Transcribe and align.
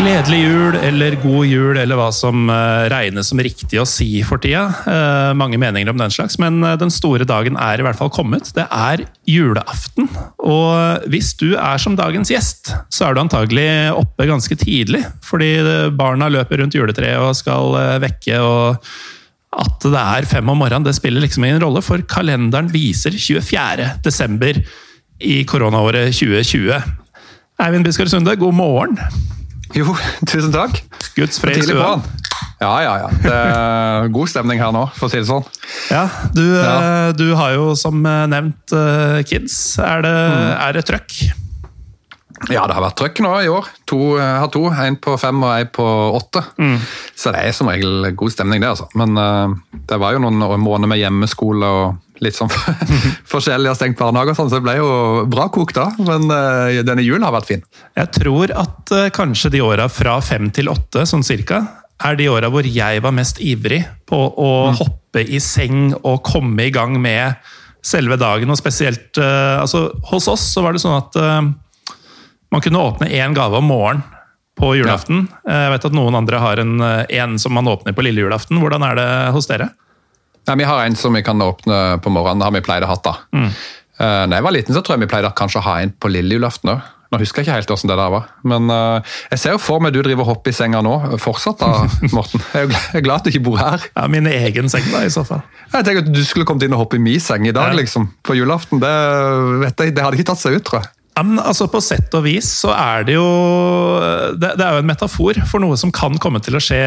Gledelig 0.00 0.38
jul 0.40 0.76
eller 0.80 1.14
god 1.20 1.44
jul, 1.44 1.76
eller 1.76 1.98
hva 1.98 2.06
som 2.14 2.48
eh, 2.48 2.86
regnes 2.88 3.28
som 3.28 3.40
riktig 3.44 3.76
å 3.76 3.84
si 3.84 4.22
for 4.24 4.40
tida. 4.40 4.62
Eh, 4.88 5.32
mange 5.36 5.58
meninger 5.60 5.90
om 5.92 5.98
den 6.00 6.12
slags, 6.14 6.38
men 6.40 6.62
eh, 6.64 6.78
den 6.80 6.88
store 6.94 7.26
dagen 7.28 7.58
er 7.60 7.76
i 7.76 7.84
hvert 7.84 7.98
fall 7.98 8.08
kommet. 8.14 8.48
Det 8.56 8.64
er 8.64 9.02
julaften. 9.28 10.06
Og 10.40 11.04
hvis 11.12 11.34
du 11.36 11.50
er 11.52 11.82
som 11.82 11.98
dagens 11.98 12.32
gjest, 12.32 12.70
så 12.88 13.10
er 13.10 13.12
du 13.12 13.20
antagelig 13.20 13.66
oppe 13.92 14.24
ganske 14.30 14.56
tidlig. 14.62 15.02
Fordi 15.26 15.50
barna 15.98 16.30
løper 16.32 16.62
rundt 16.62 16.78
juletreet 16.78 17.20
og 17.20 17.36
skal 17.36 17.76
vekke. 18.00 18.38
og 18.40 18.80
at 19.60 19.84
det 19.84 20.00
er 20.00 20.28
fem 20.30 20.48
om 20.48 20.62
morgenen, 20.62 20.86
det 20.86 20.94
spiller 20.96 21.20
liksom 21.26 21.44
ingen 21.44 21.60
rolle, 21.60 21.82
for 21.84 22.00
kalenderen 22.08 22.70
viser 22.72 23.12
24. 23.12 23.90
desember 24.06 24.62
i 25.20 25.42
koronaåret 25.44 26.14
2020. 26.16 26.72
Eivind 27.60 27.84
Biskar 27.84 28.08
Sunde, 28.08 28.38
god 28.40 28.56
morgen. 28.56 28.96
Jo, 29.76 29.94
tusen 30.26 30.50
takk. 30.54 30.80
Guds 31.16 31.38
fred 31.42 31.60
i 31.62 31.74
på'n. 31.76 32.02
Ja, 32.60 32.72
ja, 32.84 32.94
ja. 33.04 33.08
Det 33.24 33.32
er 33.32 34.08
god 34.12 34.28
stemning 34.28 34.58
her 34.60 34.72
nå, 34.74 34.82
for 34.96 35.08
å 35.08 35.10
si 35.12 35.20
det 35.22 35.28
sånn. 35.30 35.46
Ja, 35.90 36.02
du, 36.36 36.42
Ja. 36.58 36.72
eh, 37.08 37.12
du 37.16 37.30
har 37.38 37.54
jo 37.54 37.70
som 37.78 38.02
eh, 38.04 38.26
nevnt 38.28 38.74
eh, 38.76 39.22
kids. 39.24 39.78
Er 39.80 40.02
det, 40.04 40.12
Mm. 40.12 40.50
er 40.68 40.72
det 40.76 40.84
trøkk? 40.90 41.14
Ja, 42.50 42.66
det 42.66 42.74
har 42.74 42.82
vært 42.82 42.96
trøkk 43.00 43.20
nå 43.24 43.32
i 43.44 43.48
år. 43.52 43.66
To, 43.86 44.16
jeg 44.18 44.38
har 44.40 44.48
to. 44.48 44.66
En 44.70 44.96
på 44.96 45.16
fem 45.20 45.42
og 45.44 45.50
en 45.60 45.66
på 45.76 45.86
åtte. 46.16 46.42
Så 47.16 47.32
det 47.32 47.40
er 47.46 47.52
som 47.52 47.68
regel 47.68 48.12
god 48.16 48.30
stemning, 48.32 48.60
det. 48.62 48.68
altså. 48.70 48.88
Men 48.96 49.14
det 49.86 49.98
var 50.00 50.12
jo 50.16 50.18
noen 50.24 50.40
måneder 50.60 50.88
med 50.88 50.98
hjemmeskole 51.02 51.64
og 51.68 51.98
litt 52.24 52.36
sånn 52.36 52.50
forskjellig 53.32 53.72
og 53.72 53.78
stengt 53.78 53.98
barnehage 54.00 54.34
og 54.34 54.38
sånn, 54.38 54.50
så 54.52 54.60
det 54.60 54.66
ble 54.66 54.76
jo 54.78 54.90
bra 55.30 55.48
kok 55.52 55.74
da. 55.76 55.88
Men 55.98 56.28
eh, 56.34 56.80
denne 56.86 57.04
julen 57.04 57.26
har 57.26 57.34
vært 57.34 57.50
fin. 57.50 57.64
Jeg 57.98 58.12
tror 58.16 58.54
at 58.56 58.94
eh, 58.96 59.08
kanskje 59.14 59.52
de 59.56 59.62
åra 59.64 59.88
fra 59.92 60.18
fem 60.24 60.50
til 60.54 60.70
åtte, 60.72 61.06
sånn 61.08 61.26
cirka, 61.26 61.64
er 62.00 62.16
de 62.16 62.30
åra 62.32 62.48
hvor 62.52 62.64
jeg 62.64 63.02
var 63.04 63.16
mest 63.16 63.40
ivrig 63.44 63.82
på 64.08 64.20
å 64.20 64.52
hoppe 64.76 65.24
i 65.24 65.40
seng 65.42 65.90
og 66.00 66.22
komme 66.24 66.68
i 66.68 66.72
gang 66.72 66.96
med 67.00 67.36
selve 67.84 68.16
dagen. 68.20 68.52
Og 68.52 68.60
spesielt 68.60 69.20
eh, 69.20 69.56
altså, 69.60 69.88
Hos 70.12 70.28
oss 70.32 70.46
så 70.54 70.64
var 70.64 70.76
det 70.76 70.82
sånn 70.82 70.96
at 70.98 71.16
uh, 71.20 71.42
man 72.50 72.64
kunne 72.64 72.80
åpne 72.82 73.10
én 73.12 73.36
gave 73.36 73.60
om 73.60 73.68
morgenen 73.68 74.04
på 74.60 74.74
julaften. 74.76 75.22
Ja. 75.46 75.62
Jeg 75.64 75.72
vet 75.72 75.84
at 75.88 75.94
noen 75.96 76.16
andre 76.18 76.40
har 76.42 76.60
en, 76.60 76.82
en 76.84 77.36
som 77.40 77.54
man 77.56 77.68
åpner 77.70 77.94
på 77.96 78.02
lille 78.04 78.20
julaften. 78.20 78.58
Hvordan 78.60 78.82
er 78.84 78.98
det 78.98 79.06
hos 79.32 79.48
dere? 79.48 79.70
Nei, 80.50 80.56
Vi 80.64 80.66
har 80.66 80.82
en 80.84 80.96
som 80.98 81.14
vi 81.14 81.22
kan 81.22 81.38
åpne 81.44 82.00
på 82.02 82.10
morgenen. 82.10 82.40
Det 82.42 82.48
har 82.48 82.56
vi 82.58 82.64
pleid 82.66 82.82
å 82.86 82.90
ha. 82.90 82.96
da. 83.04 83.12
Mm. 83.36 83.50
Eh, 84.00 84.22
når 84.26 84.34
jeg 84.40 84.46
var 84.48 84.56
liten, 84.56 84.74
så 84.74 84.80
tror 84.82 84.96
jeg 84.96 85.04
vi 85.06 85.12
pleide 85.12 85.30
kanskje 85.38 85.60
å 85.62 85.66
ha 85.68 85.76
en 85.84 85.92
på 85.94 86.10
lille 86.10 86.34
julaften 86.40 86.72
òg. 86.74 86.88
Nå 87.10 87.18
husker 87.18 87.42
jeg 87.42 87.48
ikke 87.48 87.54
helt 87.58 87.70
hvordan 87.72 87.90
det 87.90 87.94
der 87.98 88.10
var. 88.14 88.26
Men 88.46 88.68
uh, 88.70 89.14
jeg 89.32 89.40
ser 89.42 89.54
jo 89.56 89.58
for 89.58 89.82
meg 89.82 89.90
du 89.90 89.98
driver 89.98 90.22
og 90.22 90.28
hopper 90.28 90.52
i 90.52 90.54
senga 90.54 90.78
nå. 90.86 90.92
Fortsatt 91.18 91.58
da, 91.58 91.70
Morten. 92.14 92.38
Jeg 92.52 92.60
er 92.60 92.66
jo 92.66 92.70
glad, 92.70 92.84
jeg 92.92 93.00
er 93.00 93.06
glad 93.08 93.16
at 93.16 93.26
du 93.26 93.30
ikke 93.32 93.42
bor 93.48 93.58
her. 93.58 93.86
Ja, 93.96 94.04
Min 94.14 94.28
egen 94.30 94.70
seng, 94.70 94.86
da, 94.92 95.00
i 95.02 95.10
så 95.10 95.24
fall. 95.26 95.42
Jeg 95.74 95.88
tenker 95.88 96.04
at 96.04 96.12
Du 96.14 96.20
skulle 96.22 96.46
kommet 96.46 96.68
inn 96.68 96.76
og 96.78 96.84
hoppe 96.84 97.00
i 97.00 97.02
min 97.02 97.18
seng 97.22 97.48
i 97.50 97.54
dag, 97.56 97.72
Ja. 97.74 97.78
liksom. 97.82 98.06
På 98.22 98.38
julaften. 98.38 98.78
Det, 98.82 98.92
vet 99.64 99.82
jeg, 99.82 99.94
det 99.98 100.04
hadde 100.06 100.20
ikke 100.22 100.28
tatt 100.30 100.42
seg 100.44 100.54
ut, 100.60 100.64
tror 100.70 100.84
jeg. 100.84 100.92
Ja, 101.20 101.24
men 101.26 101.36
altså 101.36 101.66
På 101.68 101.82
sett 101.84 102.14
og 102.16 102.24
vis 102.24 102.48
så 102.62 102.70
er 102.72 103.04
det 103.04 103.18
jo 103.18 103.26
det, 104.40 104.54
det 104.56 104.64
er 104.64 104.78
jo 104.78 104.80
en 104.80 104.88
metafor 104.88 105.36
for 105.50 105.60
noe 105.60 105.76
som 105.76 105.92
kan 105.92 106.16
komme 106.22 106.40
til 106.40 106.56
å 106.56 106.62
skje 106.64 106.80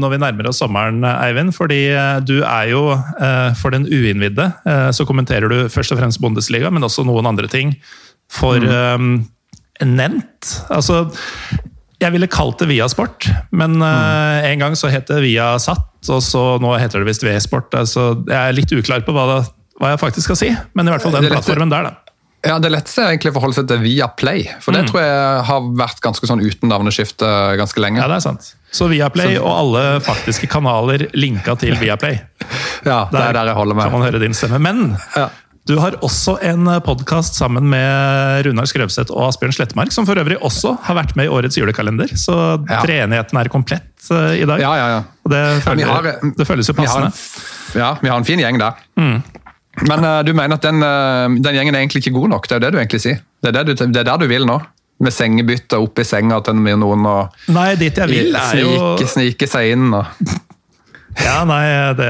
når 0.00 0.14
vi 0.14 0.20
nærmer 0.22 0.48
oss 0.48 0.62
sommeren, 0.62 1.04
Eivind. 1.04 1.52
Fordi 1.52 1.82
eh, 1.92 2.16
du 2.24 2.38
er 2.40 2.70
jo, 2.70 2.82
eh, 2.96 3.50
for 3.60 3.76
den 3.76 3.84
uinnvidde, 3.84 4.48
eh, 4.64 4.88
så 4.96 5.04
kommenterer 5.08 5.52
du 5.52 5.68
først 5.72 5.92
og 5.92 6.00
fremst 6.00 6.22
Bundesliga, 6.24 6.72
men 6.72 6.88
også 6.88 7.04
noen 7.04 7.28
andre 7.28 7.50
ting 7.52 7.74
for 8.32 8.64
eh, 8.64 9.06
Nent. 9.84 10.54
Altså 10.72 11.04
jeg 12.00 12.12
ville 12.12 12.28
kalt 12.32 12.60
det 12.60 12.70
Viasport, 12.72 13.28
men 13.56 13.76
eh, 13.84 14.48
en 14.52 14.64
gang 14.64 14.76
så 14.78 14.88
het 14.92 15.08
det 15.12 15.20
Viasat, 15.24 15.86
og 16.12 16.24
så 16.24 16.46
nå 16.62 16.74
heter 16.80 17.04
det 17.04 17.10
visst 17.10 17.24
V-sport. 17.24 17.76
Altså, 17.76 18.08
jeg 18.24 18.40
er 18.40 18.56
litt 18.56 18.72
uklar 18.72 19.04
på 19.04 19.12
hva, 19.16 19.28
det, 19.30 19.38
hva 19.80 19.94
jeg 19.94 20.02
faktisk 20.04 20.30
skal 20.30 20.40
si, 20.46 20.50
men 20.76 20.88
i 20.88 20.92
hvert 20.94 21.04
fall 21.04 21.16
den 21.16 21.28
plattformen 21.28 21.72
der, 21.72 21.90
da. 21.90 22.05
Ja, 22.44 22.58
Det 22.58 22.70
letteste 22.70 23.02
er 23.02 23.08
egentlig 23.16 23.32
å 23.32 23.34
forholde 23.40 23.54
seg 23.54 23.66
til 23.68 23.78
Viaplay. 23.82 24.44
For 24.62 24.72
det 24.72 24.84
tror 24.90 25.00
jeg 25.02 25.44
har 25.48 25.60
vært 25.80 26.00
ganske 26.04 26.26
sånn 26.26 26.42
uten 26.44 26.68
navneskifte 26.70 27.26
ganske 27.58 27.80
lenge. 27.82 27.98
Ja, 27.98 28.06
det 28.08 28.16
er 28.16 28.20
sant. 28.20 28.52
Så 28.70 28.86
Viaplay 28.88 29.36
Så- 29.36 29.42
og 29.42 29.50
alle 29.56 30.00
faktiske 30.00 30.46
kanaler 30.48 31.08
linka 31.14 31.56
til 31.58 31.74
Viaplay. 31.82 32.20
Ja, 32.84 33.08
det 33.10 33.20
er 33.20 33.32
der 33.32 33.46
jeg 33.46 33.54
holder 33.56 33.74
med. 33.74 33.84
kan 33.84 33.92
man 33.98 34.02
høre 34.06 34.20
din 34.20 34.32
stemme. 34.36 34.60
Men 34.60 34.96
Ja. 35.16 35.28
du 35.66 35.78
har 35.80 35.92
også 36.06 36.36
en 36.42 36.66
podkast 36.82 37.34
sammen 37.34 37.64
med 37.68 38.44
Runar 38.46 38.66
Skrøvseth 38.70 39.10
og 39.10 39.26
Asbjørn 39.32 39.52
Slettmark, 39.56 39.90
som 39.90 40.06
for 40.06 40.14
øvrig 40.14 40.38
også 40.38 40.76
har 40.84 40.94
vært 40.94 41.16
med 41.16 41.26
i 41.26 41.28
årets 41.28 41.56
julekalender. 41.58 42.12
Så 42.14 42.62
Ja. 42.68 42.82
treenigheten 42.82 43.40
er 43.40 43.48
komplett 43.48 43.82
eh, 44.10 44.42
i 44.42 44.44
dag. 44.46 44.60
Ja, 44.60 44.74
ja, 44.76 44.86
ja. 44.88 45.02
Og 45.24 45.30
det, 45.32 45.78
Ja, 45.80 45.86
har- 45.94 46.20
det 46.36 46.46
føles 46.46 46.68
jo 46.68 46.74
Vi 46.74 46.84
har 46.86 46.96
en, 47.06 47.10
passende. 47.10 47.74
ja, 47.80 47.94
vi 48.00 48.08
har 48.08 48.16
en 48.18 48.24
fin 48.24 48.38
gjeng 48.38 48.58
der. 48.58 48.74
Men 49.84 50.04
uh, 50.04 50.22
du 50.24 50.32
mener 50.32 50.56
at 50.56 50.64
den, 50.64 50.80
uh, 50.80 51.28
den 51.42 51.58
gjengen 51.58 51.74
er 51.76 51.82
egentlig 51.84 52.00
ikke 52.06 52.14
god 52.16 52.30
nok? 52.32 52.46
Det 52.48 52.56
er 52.56 52.60
jo 52.60 52.64
det 52.64 52.72
du 52.72 52.78
egentlig 52.80 53.02
sier? 53.04 53.18
Det 53.44 53.50
er, 53.52 53.58
det 53.58 53.76
du, 53.76 53.84
det 53.92 54.00
er 54.00 54.08
der 54.08 54.22
du 54.22 54.26
vil 54.30 54.46
nå? 54.48 54.56
Med 55.04 55.12
sengebytte 55.12 55.76
opp 55.84 56.00
i 56.00 56.06
senga 56.08 56.38
til 56.40 56.56
noen 56.56 57.02
og 57.04 57.34
Nei, 57.52 57.74
dit 57.76 57.98
jeg 58.00 58.08
vil 58.08 58.32
er 58.40 58.60
jo 58.62 58.70
snike, 58.72 59.10
snike 59.12 59.48
seg 59.52 59.74
inn? 59.74 59.90
Og, 59.92 60.06
Ja, 61.20 61.42
nei, 61.48 61.60
det 61.98 62.08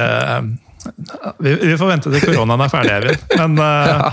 Vi, 1.43 1.53
vi 1.65 1.75
får 1.79 1.91
vente 1.91 2.13
til 2.15 2.23
koronaen 2.29 2.63
er 2.63 2.71
ferdig, 2.71 2.95
Eivind. 2.95 3.27
Men, 3.41 3.59
ja. 3.91 4.13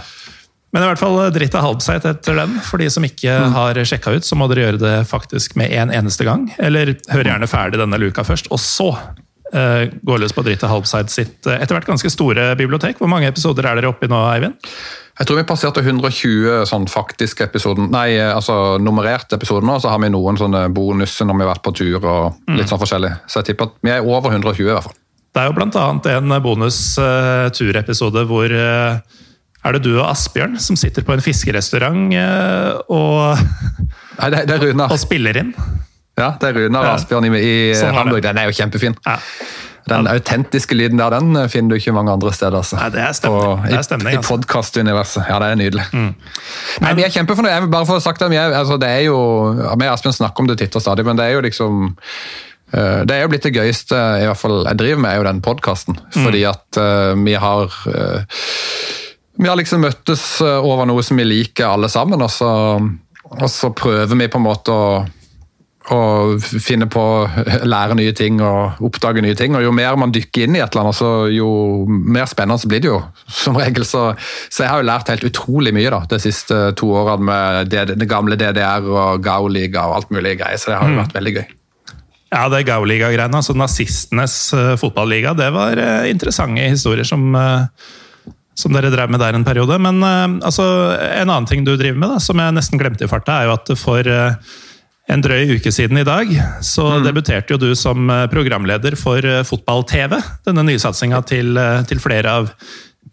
men 0.74 0.86
i 0.86 0.90
hvert 0.90 1.02
fall 1.02 1.20
dritt 1.36 1.54
av 1.58 1.68
halvseit 1.68 2.06
etter 2.10 2.40
den. 2.42 2.56
For 2.66 2.82
de 2.82 2.90
som 2.94 3.06
ikke 3.06 3.36
Mm. 3.44 3.54
har 3.54 3.78
sjekka 3.86 4.14
ut, 4.18 4.26
så 4.26 4.38
må 4.40 4.48
dere 4.50 4.66
gjøre 4.68 4.82
det 4.82 4.96
faktisk 5.10 5.54
med 5.62 5.70
en 5.78 5.94
eneste 5.94 6.26
gang. 6.26 6.48
Eller 6.58 6.96
hør 7.14 7.30
gjerne 7.30 7.50
ferdig 7.50 7.78
denne 7.82 8.02
luka 8.02 8.26
først, 8.26 8.50
og 8.50 8.58
så 8.62 8.90
eh, 9.54 9.94
gå 10.04 10.18
løs 10.20 10.34
på 10.36 10.44
Drita 10.46 10.68
Halbside 10.72 11.14
sitt 11.14 11.48
eh, 11.48 11.62
etter 11.62 11.78
hvert 11.78 11.88
ganske 11.90 12.12
store 12.12 12.52
bibliotek. 12.60 13.00
Hvor 13.02 13.12
mange 13.12 13.30
episoder 13.32 13.70
er 13.70 13.80
dere 13.80 13.94
oppe 13.94 14.10
i 14.10 14.12
nå, 14.12 14.20
Eivind? 14.34 14.60
jeg 15.14 15.28
tror 15.30 15.38
vi 15.38 15.46
passerte 15.46 15.82
120 15.84 16.64
sånn 16.66 16.88
faktiske 16.90 17.46
episoder, 17.46 17.86
nei, 17.94 18.16
eh, 18.18 18.32
altså 18.34 18.80
nummererte 18.82 19.38
episoder 19.38 19.66
nå, 19.68 19.78
så 19.82 19.92
har 19.94 20.02
vi 20.02 20.10
noen 20.14 20.40
sånne 20.42 20.66
bonuser 20.74 21.30
når 21.30 21.38
vi 21.38 21.46
har 21.46 21.52
vært 21.54 21.66
på 21.68 21.76
tur 21.78 22.00
og 22.00 22.40
Mm. 22.50 22.58
litt 22.58 22.70
sånn 22.72 22.82
forskjellig. 22.82 23.14
Så 23.30 23.40
jeg 23.40 23.52
tipper 23.52 23.70
at 23.70 23.76
vi 23.86 23.92
er 23.94 24.02
over 24.02 24.32
120 24.34 24.70
i 24.70 24.74
hvert 24.74 24.88
fall. 24.90 24.98
Det 25.34 25.42
er 25.42 25.50
jo 25.50 25.66
annet 25.66 26.06
en 26.14 26.42
bonus-turepisode 26.44 28.26
hvor 28.30 28.46
eh, 28.46 29.00
er 29.64 29.72
det 29.74 29.82
du 29.86 29.94
og 29.96 30.10
Asbjørn 30.10 30.60
som 30.60 30.76
sitter 30.76 31.06
på 31.06 31.14
en 31.16 31.24
fiskerestaurant 31.24 32.14
eh, 32.14 32.74
og, 32.90 33.38
Nei, 34.20 34.30
det, 34.30 34.44
det 34.50 34.76
og 34.94 35.00
spiller 35.00 35.40
inn. 35.40 35.54
Ja, 36.20 36.34
det 36.40 36.50
er 36.52 36.60
Runar 36.62 36.94
Asbjørn 36.94 37.26
i, 37.32 37.38
i 37.40 37.54
Sånn. 37.78 37.96
Hamburg. 37.98 38.22
Den 38.26 38.38
er 38.38 38.50
jo 38.50 38.58
kjempefin. 38.58 38.98
Ja. 39.06 39.18
Den 39.90 40.08
autentiske 40.08 40.76
lyden 40.78 41.02
der, 41.02 41.12
den 41.12 41.36
finner 41.52 41.74
du 41.74 41.82
ikke 41.82 41.92
mange 41.96 42.14
andre 42.14 42.32
steder. 42.32 42.56
Altså. 42.62 42.78
Nei, 42.80 42.88
det 42.94 43.02
er 43.04 43.18
stemning. 43.18 43.42
Og 43.42 43.66
i, 43.68 43.74
I 43.74 43.78
altså. 43.82 43.98
Mm. 44.00 44.24
podkastuniverset. 44.30 45.26
Ja, 45.28 45.40
det 45.44 45.50
er 45.52 45.60
nydelig. 45.60 45.86
Nei, 45.92 46.94
Vi 46.96 47.04
er 47.04 47.12
kjempefornøyde. 47.12 47.54
Jeg 47.58 47.66
vil 47.66 47.74
bare 47.74 47.90
få 47.90 48.00
sagt 48.04 48.24
det, 48.24 48.30
vi 48.32 48.40
er, 48.40 48.56
altså, 48.56 48.78
det 48.80 48.90
er 48.90 49.04
jo, 49.10 49.18
Vi 49.52 49.88
og 49.90 49.92
Asbjørn 49.92 50.16
snakker 50.22 50.46
om 50.46 50.52
det 50.52 50.58
titt 50.62 50.78
og 50.80 50.86
stadig, 50.86 51.06
men 51.08 51.20
det 51.20 51.28
er 51.28 51.36
jo 51.36 51.44
liksom 51.44 51.82
eh, 51.90 53.02
det 53.10 53.18
er 53.18 53.26
jo 53.26 53.32
blitt 53.34 53.48
det 53.50 53.56
gøyeste 53.58 54.00
i 54.22 54.28
hvert 54.30 54.40
fall 54.40 54.64
jeg 54.70 54.80
driver 54.80 55.04
med, 55.04 55.12
er 55.12 55.20
jo 55.20 55.28
den 55.28 55.42
podkasten. 55.44 56.00
Mm. 56.00 56.22
Fordi 56.22 56.46
at 56.54 56.80
uh, 56.80 57.12
vi 57.20 57.36
har 57.36 57.68
uh, 57.68 58.46
Vi 59.34 59.50
har 59.50 59.58
liksom 59.58 59.82
møttes 59.84 60.24
eh, 60.46 60.62
over 60.62 60.86
noe 60.88 61.04
som 61.04 61.18
vi 61.18 61.26
liker 61.26 61.74
alle 61.74 61.90
sammen, 61.90 62.22
og 62.22 62.32
så, 62.32 62.54
og 63.34 63.50
så 63.50 63.74
prøver 63.76 64.16
vi 64.16 64.30
på 64.30 64.40
en 64.40 64.46
måte 64.48 64.72
å 64.72 64.88
og 65.92 66.40
finne 66.64 66.88
på, 66.88 67.04
lære 67.74 67.98
nye 68.00 68.14
ting 68.16 68.40
og 68.44 68.84
oppdage 68.88 69.24
nye 69.24 69.36
ting. 69.36 69.58
Og 69.58 69.66
jo 69.66 69.74
mer 69.76 69.98
man 70.00 70.14
dykker 70.16 70.46
inn 70.46 70.56
i 70.56 70.62
et 70.64 70.72
eller 70.72 70.86
annet, 70.88 71.00
så 71.00 71.12
jo 71.34 71.50
mer 71.90 72.30
spennende 72.32 72.70
blir 72.70 72.84
det 72.84 72.92
jo. 72.92 73.02
Som 73.44 73.60
regel 73.60 73.88
så, 73.88 74.06
så 74.48 74.64
jeg 74.64 74.72
har 74.72 74.84
jo 74.84 74.90
lært 74.92 75.12
helt 75.12 75.28
utrolig 75.28 75.76
mye 75.76 75.92
da, 75.94 76.04
de 76.14 76.22
siste 76.24 76.62
to 76.80 76.94
årene 76.94 77.28
med 77.28 77.74
det, 77.74 77.90
det 78.00 78.10
gamle 78.10 78.40
DDR 78.40 78.88
og 78.88 79.26
Gao-liga 79.26 79.90
og 79.90 80.00
alt 80.00 80.16
mulig 80.16 80.38
greier. 80.40 80.62
Så 80.62 80.72
det 80.72 80.80
har 80.80 80.90
jo 80.90 81.02
vært 81.02 81.20
veldig 81.20 81.36
gøy. 81.42 81.46
Ja, 82.34 82.48
det 82.50 82.64
Gauliga-greiene, 82.66 83.38
altså 83.38 83.54
nazistenes 83.54 84.36
uh, 84.58 84.74
fotballiga, 84.82 85.36
det 85.38 85.52
var 85.54 85.78
uh, 85.78 86.08
interessante 86.10 86.66
historier 86.66 87.06
som, 87.06 87.28
uh, 87.38 87.68
som 88.58 88.74
dere 88.74 88.90
drev 88.94 89.12
med 89.14 89.22
der 89.22 89.38
en 89.38 89.46
periode. 89.46 89.78
Men 89.78 90.02
altså, 90.02 90.66
en 90.98 91.30
annen 91.30 91.46
ting 91.50 91.62
du 91.68 91.76
driver 91.78 92.00
med, 92.00 92.16
da, 92.16 92.22
som 92.24 92.42
jeg 92.42 92.56
nesten 92.58 92.82
glemte 92.82 93.06
i 93.06 93.12
farta, 93.12 93.38
er 93.42 93.52
jo 93.52 93.58
at 93.60 93.74
for 93.78 94.10
en 95.14 95.24
drøy 95.24 95.56
uke 95.56 95.72
siden 95.74 96.00
i 96.02 96.06
dag 96.08 96.32
så 96.66 96.88
mm. 96.96 97.04
debuterte 97.06 97.54
jo 97.54 97.60
du 97.62 97.70
som 97.78 98.10
programleder 98.34 98.98
for 99.00 99.22
Fotball-TV. 99.48 100.18
Denne 100.48 100.66
nysatsinga 100.68 101.22
til, 101.30 101.60
til 101.90 102.02
flere 102.02 102.38
av 102.42 102.54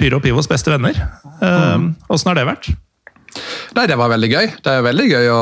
Pyro 0.01 0.21
og 0.21 0.25
Pivos 0.25 0.49
beste 0.49 0.73
venner. 0.73 0.97
Åssen 1.41 1.91
mm. 1.93 2.31
har 2.31 2.41
det 2.41 2.47
vært? 2.49 2.71
Nei, 3.77 3.87
Det 3.87 3.99
var 3.99 4.11
veldig 4.13 4.31
gøy. 4.31 4.47
Det 4.65 4.73
er 4.73 4.87
veldig 4.87 5.07
gøy 5.11 5.29
å 5.31 5.41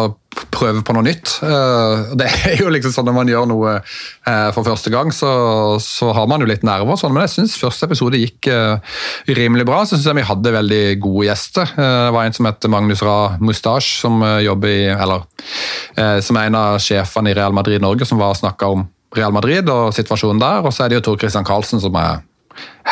prøve 0.53 0.83
på 0.87 0.95
noe 0.95 1.07
nytt. 1.07 1.39
Eh, 1.45 2.13
det 2.19 2.29
er 2.29 2.61
jo 2.61 2.71
liksom 2.73 2.93
sånn 2.95 3.09
Når 3.09 3.17
man 3.17 3.31
gjør 3.31 3.47
noe 3.51 3.75
eh, 3.79 4.49
for 4.55 4.67
første 4.67 4.93
gang, 4.93 5.13
så, 5.15 5.31
så 5.83 6.13
har 6.17 6.29
man 6.31 6.43
jo 6.43 6.49
litt 6.51 6.67
nerver, 6.67 6.99
sånn, 7.01 7.15
men 7.15 7.27
jeg 7.27 7.35
syns 7.37 7.57
første 7.61 7.89
episode 7.89 8.21
gikk 8.21 8.51
eh, 8.53 9.01
rimelig 9.39 9.67
bra. 9.69 9.83
Så 9.85 9.97
syns 9.97 10.11
jeg 10.11 10.21
vi 10.21 10.29
hadde 10.29 10.55
veldig 10.59 10.83
gode 11.03 11.29
gjester. 11.31 11.75
Det 11.79 12.13
var 12.15 12.29
en 12.29 12.37
som 12.37 12.49
heter 12.49 12.73
Magnus 12.73 13.03
Ra 13.07 13.19
Mustache, 13.41 13.99
som 14.03 14.23
jobber 14.43 14.73
i, 14.73 14.85
eller 14.93 15.25
som 16.25 16.39
er 16.39 16.49
en 16.49 16.57
av 16.59 16.79
sjefene 16.83 17.33
i 17.33 17.37
Real 17.37 17.55
Madrid 17.57 17.83
Norge, 17.83 18.07
som 18.09 18.21
var 18.21 18.35
og 18.35 18.41
snakka 18.41 18.71
om 18.75 18.87
Real 19.17 19.33
Madrid 19.35 19.69
og 19.73 19.95
situasjonen 19.97 20.41
der. 20.43 20.67
Og 20.67 20.75
så 20.75 20.85
er 20.85 20.93
det 20.93 21.01
jo 21.01 21.07
Tor 21.09 21.21
Christian 21.21 21.47
Karlsen, 21.47 21.81
som 21.83 21.97
er 21.99 22.23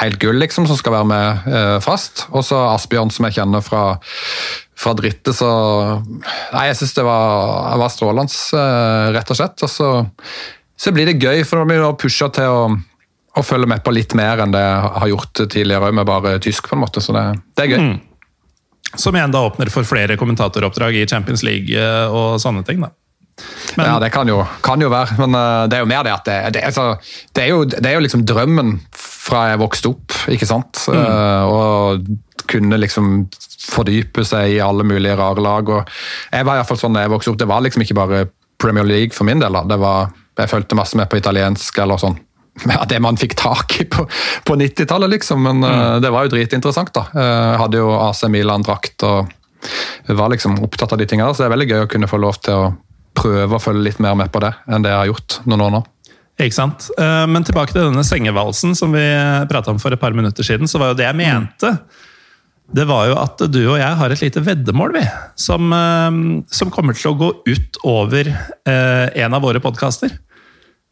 helt 0.01 0.19
gull, 0.21 0.39
liksom, 0.41 0.67
som 0.69 0.79
skal 0.79 0.95
være 0.99 1.09
med 1.11 1.47
eh, 1.51 1.77
fast. 1.85 2.27
Og 2.33 2.45
så 2.47 2.59
Asbjørn, 2.73 3.13
som 3.15 3.29
jeg 3.29 3.39
kjenner 3.39 3.65
fra, 3.65 3.85
fra 4.77 4.97
drittet, 4.99 5.35
Så 5.37 5.49
Nei, 6.53 6.67
jeg 6.71 6.81
syns 6.81 6.97
det 6.99 7.07
var, 7.07 7.77
var 7.81 7.93
strålende, 7.93 8.43
eh, 8.61 9.07
rett 9.17 9.33
og 9.33 9.41
slett. 9.41 9.65
Og 9.67 9.73
så, 9.73 9.93
så, 10.77 10.93
blir 10.97 11.09
det 11.11 11.21
gøy, 11.23 11.45
for 11.45 11.61
nå 11.61 11.71
blir 11.71 11.85
vi 11.85 11.95
pusha 12.03 12.29
til 12.35 12.53
å, 12.53 12.67
å, 13.37 13.47
følge 13.47 13.71
med 13.73 13.85
på 13.85 13.95
litt 13.95 14.17
mer 14.19 14.45
enn 14.45 14.53
det 14.55 14.65
jeg 14.65 14.93
har 15.01 15.15
gjort 15.15 15.47
tidligere, 15.47 15.95
med 15.97 16.09
bare 16.09 16.37
tysk, 16.45 16.69
på 16.69 16.77
en 16.77 16.85
måte. 16.85 17.05
Så 17.05 17.17
det, 17.17 17.25
det 17.57 17.67
er 17.67 17.75
gøy. 17.75 17.89
Mm. 17.89 17.97
Som 18.97 19.17
igjen 19.19 19.33
da 19.35 19.43
åpner 19.45 19.69
for 19.73 19.85
flere 19.85 20.17
kommentatoroppdrag 20.17 21.03
i 21.03 21.09
Champions 21.09 21.43
League 21.45 21.75
eh, 21.75 22.07
og 22.13 22.41
sånne 22.43 22.65
ting. 22.69 22.85
da. 22.85 22.93
Men, 23.77 23.91
ja, 23.91 23.97
det 24.01 24.09
kan 24.15 24.29
jo, 24.29 24.39
kan 24.65 24.81
jo, 24.81 24.89
være, 24.89 25.19
men 25.21 25.37
uh, 25.37 25.67
det 25.69 25.77
er 25.77 25.83
jo 25.83 25.89
mer 25.91 26.07
det 26.07 26.13
at 26.15 26.25
det, 26.25 26.37
det, 26.55 26.63
altså, 26.71 26.95
det, 27.37 27.43
er, 27.43 27.51
jo, 27.53 27.67
det 27.69 27.85
er 27.85 27.99
jo 27.99 28.05
liksom 28.07 28.23
drømmen 28.25 28.79
fra 29.27 29.47
jeg 29.51 29.61
vokste 29.63 29.91
opp, 29.93 30.15
ikke 30.33 30.49
sant. 30.49 30.83
Mm. 30.93 31.01
Uh, 31.03 31.45
og 31.51 32.47
kunne 32.47 32.79
liksom 32.79 33.27
fordype 33.67 34.23
seg 34.27 34.55
i 34.55 34.61
alle 34.63 34.87
mulige 34.87 35.17
rare 35.19 35.43
lag. 35.43 35.69
og 35.69 35.89
Jeg 36.33 36.47
var 36.47 36.57
i 36.57 36.61
hvert 36.61 36.71
fall 36.71 36.81
sånn 36.85 36.97
da 36.97 37.03
jeg 37.05 37.15
vokste 37.15 37.33
opp, 37.33 37.41
det 37.41 37.51
var 37.51 37.65
liksom 37.65 37.83
ikke 37.83 37.99
bare 37.99 38.27
Premier 38.63 38.87
League 38.87 39.17
for 39.17 39.29
min 39.29 39.43
del. 39.43 39.59
Det 39.67 39.79
var, 39.83 40.13
jeg 40.39 40.53
fulgte 40.53 40.79
masse 40.79 40.99
med 40.99 41.11
på 41.11 41.19
italiensk 41.21 41.83
eller 41.83 42.03
sånn. 42.03 42.19
Ja, 42.73 42.87
det 42.89 43.03
man 43.05 43.19
fikk 43.21 43.35
tak 43.37 43.75
i 43.83 43.85
på, 43.85 44.07
på 44.49 44.55
90-tallet, 44.57 45.11
liksom. 45.13 45.43
Men 45.45 45.61
mm. 45.61 45.67
uh, 45.67 45.97
det 46.01 46.13
var 46.15 46.25
jo 46.25 46.33
dritinteressant, 46.37 46.95
da. 46.97 47.09
Jeg 47.13 47.59
hadde 47.61 47.83
jo 47.83 47.91
AC 47.99 48.25
Milan-drakt 48.33 49.05
og 49.05 49.35
var 50.07 50.31
liksom 50.33 50.61
opptatt 50.65 50.95
av 50.95 51.03
de 51.03 51.09
tingene. 51.11 51.35
Så 51.35 51.43
det 51.43 51.51
er 51.51 51.57
veldig 51.57 51.69
gøy 51.73 51.85
å 51.85 51.91
kunne 51.91 52.09
få 52.09 52.21
lov 52.23 52.39
til 52.47 52.57
å 52.57 52.71
prøve 53.17 53.57
å 53.57 53.63
følge 53.63 53.89
litt 53.89 54.01
mer 54.05 54.17
med 54.19 54.33
på 54.33 54.43
det 54.45 54.53
enn 54.69 54.85
det 54.85 54.93
jeg 54.93 55.01
har 55.01 55.11
gjort 55.11 55.39
noen 55.49 55.67
år 55.67 55.75
nå. 55.77 55.83
Ikke 56.37 56.53
sant? 56.53 56.91
Eh, 57.01 57.25
men 57.33 57.47
tilbake 57.49 57.73
til 57.73 57.87
denne 57.87 58.05
sengevalsen 58.05 58.77
som 58.77 58.93
vi 58.93 59.05
prata 59.49 59.73
om 59.73 59.81
for 59.81 59.95
et 59.95 60.01
par 60.01 60.17
minutter 60.17 60.45
siden. 60.45 60.69
så 60.69 60.79
var 60.79 60.93
jo 60.93 60.99
Det 60.99 61.07
jeg 61.07 61.17
mente, 61.17 61.79
det 62.77 62.85
var 62.85 63.07
jo 63.09 63.17
at 63.17 63.39
du 63.49 63.61
og 63.71 63.79
jeg 63.79 63.97
har 63.97 64.11
et 64.11 64.21
lite 64.21 64.43
veddemål, 64.45 64.93
vi. 64.99 65.05
Som, 65.37 65.73
eh, 65.73 66.45
som 66.53 66.71
kommer 66.71 66.93
til 66.93 67.13
å 67.13 67.17
gå 67.17 67.31
ut 67.47 67.81
over 67.85 68.29
eh, 68.29 69.07
en 69.25 69.35
av 69.35 69.43
våre 69.43 69.61
podkaster. 69.61 70.13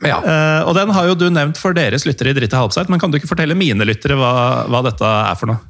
Ja. 0.05 0.19
Og 0.67 0.75
den 0.77 0.91
har 0.93 1.07
jo 1.07 1.15
du 1.17 1.31
nevnt 1.31 1.57
for 1.57 1.73
deres 1.73 2.03
lyttere 2.05 2.33
i 2.33 2.37
Dritt 2.37 2.53
i 2.53 2.59
halvseit, 2.59 2.91
men 2.91 2.99
kan 3.01 3.09
du 3.09 3.17
ikke 3.17 3.31
fortelle 3.31 3.55
mine 3.57 3.87
lyttere 3.87 4.19
hva, 4.19 4.67
hva 4.69 4.83
dette 4.85 5.07
er 5.07 5.39
for 5.39 5.49
noe? 5.49 5.63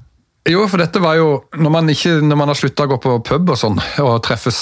Jo, 0.48 0.64
for 0.66 0.80
dette 0.80 0.98
var 1.00 1.14
jo 1.16 1.44
Når 1.54 1.70
man, 1.70 1.86
ikke, 1.92 2.16
når 2.24 2.36
man 2.40 2.50
har 2.50 2.58
slutta 2.58 2.88
å 2.88 2.90
gå 2.90 2.98
på 3.04 3.12
pub 3.28 3.52
og 3.52 3.60
sånn, 3.60 3.78
og 4.02 4.16
treffes 4.24 4.58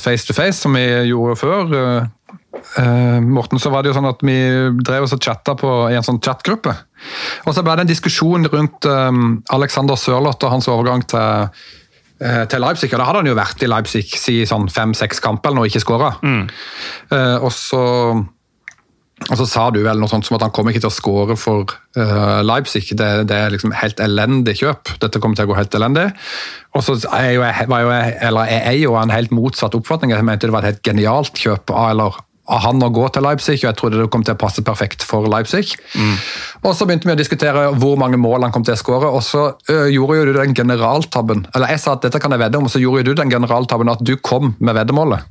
face 0.00 0.24
to 0.24 0.32
face, 0.32 0.56
som 0.62 0.78
vi 0.78 0.86
gjorde 1.10 1.36
før 1.42 1.74
uh, 2.54 2.80
uh, 2.82 3.18
Morten, 3.24 3.60
så 3.62 3.72
var 3.72 3.82
det 3.82 3.92
jo 3.92 3.96
sånn 3.98 4.08
at 4.10 4.22
vi 4.26 4.38
drev 4.80 5.06
oss 5.06 5.16
og 5.16 5.22
chatta 5.24 5.56
i 5.90 5.98
en 5.98 6.06
sånn 6.06 6.22
chatgruppe. 6.24 6.74
Og 7.46 7.54
så 7.56 7.64
ble 7.66 7.76
det 7.78 7.86
en 7.86 7.92
diskusjon 7.92 8.48
rundt 8.52 8.88
um, 8.90 9.38
Alexander 9.54 9.98
Sørloth 10.00 10.44
og 10.44 10.56
hans 10.56 10.68
overgang 10.70 11.06
til, 11.08 11.48
til 12.20 12.60
Leipzig. 12.60 12.90
og 12.92 13.00
Da 13.00 13.06
hadde 13.08 13.22
han 13.22 13.30
jo 13.30 13.38
vært 13.38 13.64
i 13.64 13.70
Leipzig 13.70 14.04
si 14.20 14.42
sånn 14.48 14.68
fem-seks 14.68 15.22
kamper 15.24 15.50
eller 15.50 15.62
noe, 15.62 15.70
ikke 15.70 15.84
skåra. 15.86 16.12
Mm. 16.20 16.44
og 17.40 17.48
så 17.54 17.86
og 19.28 19.36
så 19.36 19.44
sa 19.44 19.66
du 19.68 19.82
vel 19.84 20.00
noe 20.00 20.08
sånt 20.08 20.24
som 20.24 20.38
at 20.38 20.46
han 20.46 20.52
kommer 20.54 20.72
ikke 20.72 20.86
til 20.86 20.88
å 20.88 20.96
skåre 20.96 21.36
for 21.38 21.74
uh, 21.98 22.40
Leipzig. 22.46 22.86
Det, 22.96 23.08
det, 23.28 23.36
er 23.36 23.52
liksom 23.52 23.74
helt 23.76 24.00
elendig 24.00 24.56
kjøp. 24.62 24.94
Dette 25.02 25.20
kommer 25.20 25.36
til 25.36 25.44
å 25.44 25.50
gå 25.52 25.58
helt 25.58 25.76
elendig. 25.76 26.06
Og 26.72 26.86
så 26.86 26.96
er 27.12 27.34
jo 27.34 27.44
jeg, 27.44 27.68
var 27.68 27.84
jo 27.84 27.92
jeg, 27.92 28.14
eller 28.30 28.48
jeg 28.48 28.64
er 28.70 28.78
jo 28.80 28.96
en 28.96 29.12
helt 29.12 29.34
motsatt 29.36 29.76
oppfatning. 29.76 30.14
Jeg 30.14 30.26
mente 30.26 30.48
det 30.48 30.56
var 30.56 30.64
et 30.64 30.72
helt 30.72 30.86
genialt 30.88 31.36
kjøp 31.36 31.74
av, 31.74 31.90
eller, 31.92 32.16
han 32.50 32.82
å 32.82 32.90
gå 32.90 33.06
til 33.12 33.24
Leipzig, 33.24 33.58
og 33.60 33.68
jeg 33.68 33.78
trodde 33.78 34.00
det 34.00 34.08
kom 34.12 34.24
til 34.26 34.34
å 34.34 34.40
passe 34.40 34.62
perfekt 34.66 35.04
for 35.06 35.28
Leipzig. 35.30 35.76
Mm. 35.94 36.16
Og 36.64 36.74
Så 36.76 36.86
begynte 36.88 37.08
vi 37.08 37.14
å 37.14 37.18
diskutere 37.20 37.68
hvor 37.78 37.98
mange 38.00 38.18
mål 38.20 38.46
han 38.46 38.54
kom 38.54 38.64
til 38.66 38.74
å 38.74 38.80
skåre, 38.80 39.10
og 39.10 39.22
så 39.22 39.52
ø, 39.70 39.76
gjorde 39.92 40.18
jo 40.18 40.24
du 40.30 40.32
den 40.38 40.56
generaltabben. 40.56 41.46
Eller 41.54 41.74
jeg 41.74 41.84
sa 41.84 41.94
at 41.94 42.06
dette 42.06 42.22
kan 42.22 42.34
jeg 42.34 42.42
vedde 42.42 42.58
om, 42.58 42.66
og 42.66 42.72
så 42.72 42.82
gjorde 42.82 43.04
jo 43.04 43.12
du 43.12 43.20
den 43.22 43.30
generaltabben 43.32 43.92
at 43.92 44.02
du 44.02 44.16
kom 44.16 44.54
med 44.58 44.74
veddemålet. 44.78 45.28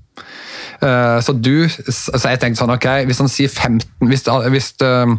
Uh, 0.80 1.20
så 1.20 1.34
du 1.36 1.68
Så 1.68 2.22
jeg 2.24 2.40
tenkte 2.40 2.62
sånn, 2.62 2.72
ok, 2.72 2.86
hvis 3.10 3.20
han 3.20 3.28
sier 3.28 3.52
15 3.52 4.08
Hvis, 4.08 4.22
hvis 4.54 4.70
uh, 4.88 5.12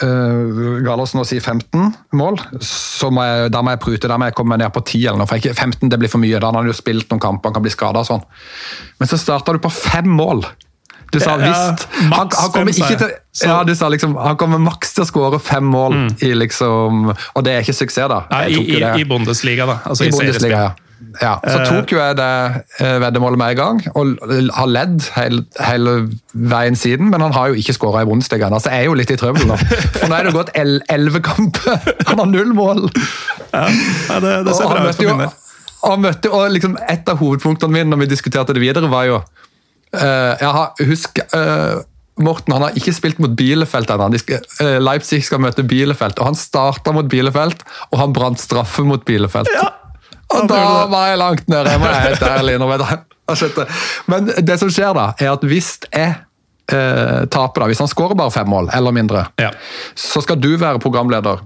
uh, 0.00 0.78
Gallosen 0.80 1.20
nå 1.20 1.26
sier 1.28 1.44
15 1.44 1.90
mål, 2.16 2.40
så 2.64 3.10
må 3.12 3.26
jeg, 3.26 3.50
da 3.52 3.60
må 3.60 3.74
jeg 3.74 3.82
prute. 3.84 4.08
Da 4.08 4.16
må 4.16 4.30
jeg 4.30 4.36
komme 4.38 4.56
ned 4.56 4.72
på 4.72 4.80
10 4.80 5.04
eller 5.10 5.20
noe. 5.20 5.28
for 5.28 5.42
ikke, 5.42 5.52
15 5.52 5.92
det 5.92 6.00
blir 6.00 6.12
for 6.12 6.22
mye. 6.22 6.40
Da 6.40 6.48
har 6.48 6.56
han 6.62 6.70
jo 6.70 6.76
spilt 6.76 7.12
noen 7.12 7.20
kamper, 7.20 7.50
han 7.50 7.58
kan 7.58 7.66
bli 7.66 7.74
skada 7.74 8.04
sånn. 8.06 8.24
Men 9.00 9.10
så 9.10 9.20
starta 9.20 9.52
du 9.52 9.60
på 9.60 9.72
fem 9.74 10.08
mål. 10.08 10.46
Du 11.12 11.18
sa 11.20 11.36
ja, 11.36 11.50
visst 11.50 11.88
han, 11.92 12.12
han, 12.12 12.30
kommer 12.54 12.72
ikke 12.72 12.96
til 13.00 13.10
ja, 13.44 13.58
du 13.64 13.72
sa 13.76 13.88
liksom, 13.92 14.14
han 14.20 14.36
kommer 14.40 14.60
maks 14.60 14.94
til 14.96 15.04
å 15.04 15.08
skåre 15.08 15.40
fem 15.40 15.64
mål 15.64 15.96
mm. 15.96 16.08
i 16.24 16.32
liksom 16.36 17.12
Og 17.12 17.44
det 17.44 17.56
er 17.56 17.64
ikke 17.64 17.76
suksess, 17.76 18.08
da. 18.12 18.22
Nei, 18.32 18.46
i, 18.52 18.62
i, 18.76 18.80
I 19.00 19.06
Bundesliga, 19.08 19.68
da. 19.68 19.78
Altså 19.88 20.08
I, 20.08 20.12
i 20.12 20.16
Bundesliga, 20.16 20.64
ja. 20.68 20.72
Ja, 21.20 21.32
Så 21.42 21.58
eh. 21.58 21.66
tok 21.68 21.92
jo 21.92 21.98
jeg 21.98 22.16
det 22.18 22.28
eh, 22.80 22.96
veddemålet 23.02 23.40
med 23.40 23.52
en 23.52 23.58
gang, 23.58 23.80
og 23.98 24.22
har 24.56 24.70
ledd 24.70 25.02
hele, 25.16 25.42
hele 25.60 25.96
veien 26.32 26.78
siden. 26.78 27.10
Men 27.12 27.24
han 27.24 27.34
har 27.36 27.52
jo 27.52 27.58
ikke 27.60 27.76
skåra 27.76 28.04
i 28.04 28.08
Bundesligaen, 28.08 28.56
så 28.60 28.72
jeg 28.72 28.86
er 28.86 28.90
jo 28.90 28.96
litt 28.98 29.12
i 29.12 29.18
trøbbel 29.20 29.50
nå. 29.50 29.58
For 29.98 30.08
nå 30.08 30.18
er 30.18 30.28
det 30.28 30.34
gått 30.36 30.54
elleve 30.56 31.22
kamper! 31.24 31.78
Han 32.08 32.22
har 32.22 32.30
null 32.30 32.54
mål! 32.56 32.86
Ja, 33.52 33.66
det, 34.22 34.34
det 34.46 34.56
ser 34.56 34.70
bra 34.70 34.86
ut 34.86 34.96
for 34.96 35.10
minnet. 35.10 35.38
Og, 35.82 35.98
møtte, 35.98 36.30
og 36.30 36.52
liksom 36.54 36.76
Et 36.86 37.08
av 37.10 37.18
hovedpunktene 37.18 37.74
mine 37.74 37.90
når 37.90 38.04
vi 38.04 38.12
diskuterte 38.12 38.54
det 38.54 38.62
videre, 38.62 38.90
var 38.90 39.08
jo 39.08 39.18
jeg 39.92 40.52
har, 40.56 40.70
Husk 40.88 41.18
uh, 41.36 41.82
Morten 42.22 42.54
han 42.54 42.64
har 42.64 42.76
ikke 42.78 42.94
spilt 42.96 43.20
mot 43.20 43.32
Bielefeld 43.36 43.90
ennå. 43.92 44.08
Leipzig 44.84 45.22
skal 45.26 45.40
møte 45.42 45.64
Bielefeld, 45.64 46.18
og 46.20 46.30
han 46.30 46.36
starta 46.38 46.92
mot 46.94 47.08
Bielefeld, 47.08 47.64
og 47.90 48.00
han 48.00 48.12
brant 48.16 48.40
straffe 48.40 48.84
mot 48.86 49.04
Bielefeld. 49.08 49.48
Ja. 49.52 49.70
Og 50.32 50.48
da 50.48 50.60
var 50.90 51.08
jeg 51.10 51.20
langt 51.20 51.48
nede, 51.50 51.72
jeg 51.72 51.80
må 51.80 51.88
være 51.88 52.04
helt 52.08 52.26
ærlig 52.28 52.56
innrømme. 52.56 52.98
Men 54.12 54.28
det 54.44 54.58
som 54.60 54.70
skjer 54.72 54.92
da, 54.96 55.06
er 55.20 55.32
at 55.32 55.44
hvis 55.48 55.74
jeg 55.88 56.14
eh, 56.72 57.22
taper, 57.32 57.62
da, 57.62 57.68
hvis 57.70 57.82
han 57.82 57.90
skårer 57.90 58.18
bare 58.18 58.34
fem 58.34 58.48
mål 58.48 58.70
eller 58.74 58.94
mindre, 58.94 59.26
ja. 59.40 59.52
så 59.98 60.22
skal 60.24 60.40
du 60.40 60.54
være 60.56 60.82
programleder 60.82 61.44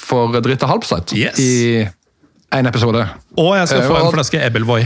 for 0.00 0.40
Dritte 0.44 0.68
Halbseit 0.68 1.12
yes. 1.16 1.40
i 1.40 1.84
en 2.52 2.68
episode. 2.68 3.04
Og 3.38 3.56
jeg 3.58 3.68
skal 3.68 3.88
få 3.88 4.00
en 4.00 4.12
flaske 4.14 4.44
Ebbelvoy. 4.46 4.84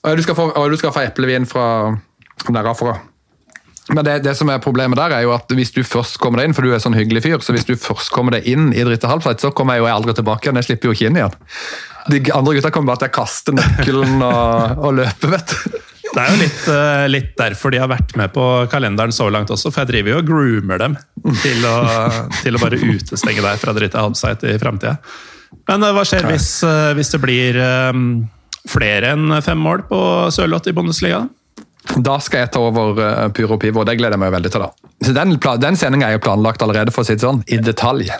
Og 0.00 0.16
du 0.16 0.22
skal 0.24 0.36
få, 0.38 0.48
og 0.56 0.70
du 0.72 0.78
skal 0.80 0.94
få 0.94 1.02
eplevin 1.04 1.44
fra 1.48 1.64
derfra. 2.48 2.98
Men 3.90 4.06
det, 4.06 4.20
det, 4.22 4.36
som 4.38 4.50
er 4.52 4.62
problemet 4.62 4.98
der 5.00 5.16
er 5.16 5.24
jo 5.24 5.32
at 5.34 5.50
hvis 5.56 5.72
du 5.74 5.80
først 5.86 6.20
kommer 6.22 6.40
deg 6.40 6.50
inn, 6.50 6.54
for 6.54 6.66
du 6.66 6.74
er 6.74 6.82
sånn 6.82 6.94
hyggelig 6.94 7.24
fyr, 7.24 7.40
så 7.42 7.54
hvis 7.54 7.66
du 7.66 7.74
først 7.80 8.12
kommer 8.14 8.36
deg 8.36 8.46
inn 8.50 8.70
i 8.70 8.84
Dritte 8.86 9.10
Halbseit, 9.10 9.42
så 9.42 9.50
kommer 9.56 9.76
jeg 9.76 9.84
jo 9.84 9.90
aldri 9.90 10.14
tilbake 10.18 10.46
igjen. 10.46 10.60
Jeg 10.60 10.68
slipper 10.68 10.90
jo 10.90 10.96
ikke 10.96 11.10
inn 11.10 11.18
igjen. 11.18 11.38
De 12.10 12.20
andre 12.36 12.56
gutta 12.56 12.70
kommer 12.74 12.92
bare 12.92 13.02
til 13.02 13.10
å 13.10 13.16
kaste 13.18 13.54
nøkkelen 13.56 14.22
og, 14.24 14.84
og 14.86 14.94
løpe, 15.00 15.32
vet 15.32 15.54
du. 15.54 15.80
Det 16.10 16.18
er 16.18 16.32
jo 16.32 16.38
litt, 16.40 16.62
uh, 16.66 17.04
litt, 17.10 17.34
derfor 17.38 17.70
de 17.70 17.78
har 17.82 17.90
vært 17.90 18.16
med 18.18 18.32
på 18.34 18.44
kalenderen 18.70 19.14
så 19.14 19.28
langt 19.30 19.50
også, 19.54 19.70
for 19.70 19.84
jeg 19.84 19.92
driver 19.92 20.14
jo 20.14 20.22
og 20.22 20.30
groomer 20.30 20.80
dem 20.82 20.96
til 21.42 21.66
å, 21.68 21.76
til 22.40 22.56
å 22.56 22.62
bare 22.62 22.80
utestenge 22.80 23.44
deg 23.44 23.60
fra 23.62 23.74
Dritte 23.76 24.02
halvsite 24.02 24.50
i 24.50 24.58
framtida. 24.58 24.96
Men 25.70 25.86
uh, 25.86 25.92
hva 25.94 26.06
skjer 26.06 26.26
hvis, 26.30 26.48
uh, 26.66 26.90
hvis 26.98 27.14
det 27.14 27.22
blir 27.22 27.60
flere 28.70 29.14
enn 29.14 29.38
fem 29.44 29.60
mål 29.62 29.86
på 29.88 30.00
Sørloth 30.34 30.68
i 30.70 30.74
Bundesliga? 30.76 31.24
Da 31.98 32.18
skal 32.22 32.44
jeg 32.44 32.52
ta 32.54 32.60
over 32.62 32.98
uh, 33.00 33.28
Pyro 33.34 33.56
Pivo, 33.58 33.80
og 33.82 33.86
det 33.88 33.96
gleder 33.98 34.14
jeg 34.14 34.22
meg 34.22 34.32
veldig 34.32 34.50
til. 34.54 34.62
da. 34.62 34.90
Så 35.02 35.14
Den, 35.16 35.34
den 35.60 35.76
sendinga 35.80 36.06
er 36.10 36.18
jo 36.18 36.22
planlagt 36.24 36.62
allerede, 36.62 36.92
for 36.94 37.02
å 37.02 37.08
si 37.08 37.16
det 37.16 37.24
sånn, 37.24 37.42
i 37.50 37.58
detalj. 37.58 38.10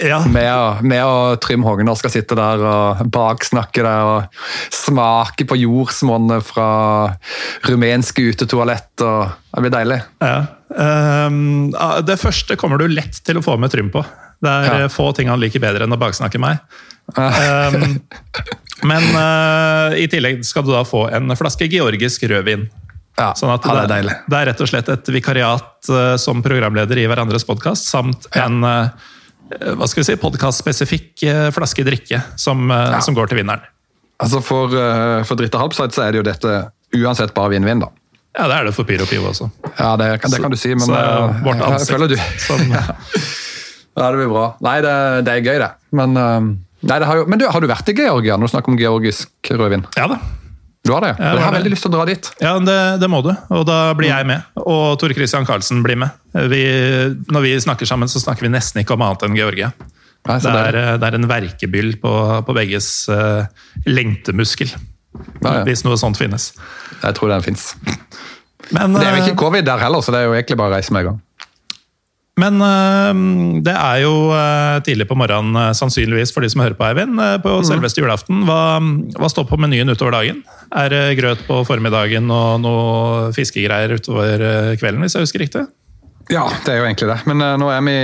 Ja, 0.00 0.22
Med, 0.24 0.48
å- 0.48 0.80
med 0.80 1.02
å 1.04 1.36
Trym 1.36 1.62
Hogner 1.66 1.94
skal 2.00 2.10
sitte 2.14 2.32
der 2.38 2.62
og 2.64 3.02
baksnakke 3.12 3.82
der 3.84 4.06
og 4.08 4.38
smake 4.72 5.44
på 5.44 5.58
jordsmonnet 5.60 6.42
fra 6.48 6.68
rumenske 7.68 8.24
utetoalett. 8.32 8.88
og 9.04 9.34
Det 9.52 9.60
blir 9.66 9.74
deilig. 9.76 10.00
ja. 10.24 10.46
Ah, 10.72 12.00
det 12.00 12.16
første 12.16 12.56
kommer 12.56 12.78
du 12.80 12.86
lett 12.88 13.18
til 13.26 13.36
å 13.36 13.42
få 13.44 13.58
med 13.60 13.70
Trym 13.74 13.90
på. 13.92 14.00
Det 14.42 14.48
er 14.50 14.64
Ja. 14.64 14.84
eh, 14.84 14.88
få 14.88 15.12
ting 15.14 15.28
han 15.28 15.38
liker 15.38 15.60
bedre 15.60 15.84
enn 15.84 15.92
å 15.92 15.98
baksnakke 16.00 16.40
meg. 16.40 16.58
Um, 17.14 18.00
men 18.88 19.02
uh, 19.14 19.92
i 19.98 20.06
tillegg 20.08 20.40
skal 20.46 20.64
du 20.64 20.72
da 20.72 20.82
få 20.88 21.10
en 21.12 21.28
flaske 21.36 21.68
georgisk 21.70 22.22
rødvin. 22.30 22.68
Ja, 23.18 23.32
Sånn 23.36 23.50
at 23.52 23.66
ja, 23.68 23.74
det 23.76 23.82
er 23.84 23.90
deilig. 23.92 24.12
det 24.32 24.36
er 24.38 24.46
rett 24.48 24.60
og 24.64 24.68
slett 24.70 24.88
et 24.88 25.08
vikariat 25.12 25.90
uh, 25.92 26.14
som 26.16 26.40
programleder 26.44 26.96
i 27.02 27.04
hverandres 27.10 27.44
podkast, 27.44 27.84
samt 27.92 28.24
en 28.40 28.62
uh, 28.64 28.88
hva 29.76 29.84
skal 29.90 30.00
vi 30.00 30.06
si, 30.08 30.16
podkastspesifikk 30.22 31.26
uh, 31.28 31.48
flaske 31.52 31.84
drikke 31.84 32.22
som, 32.40 32.70
eh, 32.72 32.94
som 33.04 33.12
går 33.18 33.28
til 33.28 33.42
vinneren. 33.42 33.60
Altså 34.22 34.40
For, 34.40 34.72
uh, 34.72 35.20
for 35.28 35.36
Dritte 35.36 35.60
Halbside 35.60 35.92
så 35.92 36.06
er 36.06 36.14
det 36.16 36.22
jo 36.22 36.24
dette 36.30 36.54
uansett 36.96 37.34
bare 37.36 37.52
vinn-vinn, 37.52 37.82
da. 37.84 37.90
Ja, 38.32 38.46
det 38.48 38.56
er 38.56 38.64
det 38.70 38.72
for 38.78 38.88
Pyro 38.88 39.04
Pivo 39.04 39.28
også. 39.28 39.50
Ja, 39.76 39.90
det, 40.00 40.08
kan- 40.22 40.32
det 40.32 40.40
kan 40.40 40.54
du 40.54 40.56
si, 40.56 40.72
men 40.72 40.86
så 40.88 40.96
uh, 40.96 41.36
vårt 41.44 41.60
jeg 41.60 41.68
ansikt 41.68 41.92
føler 41.92 42.14
du 42.14 42.16
som 42.40 42.62
Ja, 42.72 44.06
det 44.08 44.16
blir 44.22 44.30
bra. 44.32 44.46
Nei, 44.64 44.78
det, 44.80 44.92
det 45.28 45.32
er 45.36 45.42
gøy, 45.44 45.58
det. 45.60 45.68
Men, 46.00 46.16
uh, 46.16 46.40
nei, 46.80 46.96
det 47.02 47.08
har, 47.10 47.18
jo, 47.20 47.26
men 47.28 47.42
du, 47.42 47.44
har 47.52 47.60
du 47.60 47.68
vært 47.68 47.90
i 47.92 47.96
Georgia 47.98 48.38
når 48.40 48.48
du 48.48 48.52
snakker 48.54 48.72
om 48.72 48.78
georgisk 48.80 49.52
rødvin? 49.52 49.84
Ja 50.00 50.06
da. 50.14 50.16
Du 50.82 50.90
har 50.90 51.04
det? 51.04 51.12
Jeg, 51.14 51.38
jeg 51.38 51.44
har 51.44 51.54
veldig 51.54 51.70
lyst 51.70 51.84
til 51.86 51.92
å 51.92 51.94
dra 51.94 52.04
dit. 52.08 52.28
Ja, 52.42 52.52
det, 52.58 52.78
det 52.98 53.08
må 53.10 53.20
du, 53.22 53.30
og 53.54 53.64
da 53.68 53.78
blir 53.94 54.10
jeg 54.10 54.26
med. 54.26 54.48
Og 54.58 54.98
Tor 54.98 55.14
Christian 55.14 55.46
Karlsen 55.46 55.82
blir 55.84 56.00
med. 56.02 56.10
Vi, 56.50 56.62
når 57.30 57.44
vi 57.44 57.52
snakker 57.62 57.86
sammen, 57.86 58.10
så 58.10 58.22
snakker 58.22 58.48
vi 58.48 58.50
nesten 58.50 58.82
ikke 58.82 58.96
om 58.96 59.04
annet 59.06 59.22
enn 59.28 59.38
Georgia. 59.38 59.70
Nei, 60.26 60.38
Det 60.42 60.50
er, 60.54 60.78
eh, 60.78 60.96
det 61.02 61.08
er 61.08 61.18
en 61.18 61.28
verkebyll 61.30 61.96
på, 62.02 62.12
på 62.46 62.54
begges 62.54 62.88
uh, 63.10 63.46
lengtemuskel. 63.86 64.70
Nei, 65.42 65.54
ja. 65.58 65.62
Hvis 65.66 65.82
noe 65.86 65.98
sånt 66.00 66.18
finnes. 66.18 66.52
Jeg 67.02 67.18
tror 67.18 67.32
den 67.34 67.46
fins. 67.46 67.72
Men, 68.70 68.94
Det 68.94 69.06
er 69.06 69.16
jo 69.16 69.18
eh, 69.18 69.26
ikke 69.26 69.40
covid 69.42 69.66
der 69.66 69.82
heller, 69.82 70.02
så 70.02 70.14
det 70.14 70.22
er 70.22 70.30
jo 70.30 70.36
egentlig 70.38 70.58
bare 70.60 70.72
å 70.72 70.76
reise 70.78 70.94
med 70.94 71.04
en 71.04 71.12
gang. 71.12 71.22
Men 72.42 72.58
øh, 72.58 73.20
det 73.66 73.74
er 73.76 74.00
jo 74.02 74.14
øh, 74.34 74.80
tidlig 74.86 75.06
på 75.10 75.14
morgenen, 75.18 75.54
øh, 75.56 75.70
sannsynligvis 75.78 76.32
for 76.34 76.42
de 76.42 76.50
som 76.50 76.64
hører 76.64 76.74
på, 76.78 76.88
Eivind. 76.88 77.20
På 77.44 77.58
Mhm. 77.60 77.68
selveste 77.68 78.02
julaften. 78.02 78.42
Hva, 78.48 78.58
hva 79.18 79.28
står 79.30 79.46
på 79.50 79.58
menyen 79.62 79.92
utover 79.94 80.16
dagen? 80.18 80.42
Er 80.74 80.88
det 80.90 81.02
grøt 81.20 81.44
på 81.46 81.60
formiddagen 81.68 82.30
og 82.34 82.60
noe 82.64 83.30
fiskegreier 83.36 83.94
utover 83.94 84.74
kvelden, 84.80 85.04
hvis 85.06 85.14
jeg 85.14 85.26
husker 85.28 85.44
riktig? 85.46 85.66
Ja, 86.30 86.46
det 86.64 86.72
er 86.74 86.78
jo 86.82 86.86
egentlig 86.88 87.08
det. 87.12 87.20
Men 87.26 87.42
eh, 87.44 87.56
nå 87.60 87.68
er 87.70 87.82
vi 87.86 87.96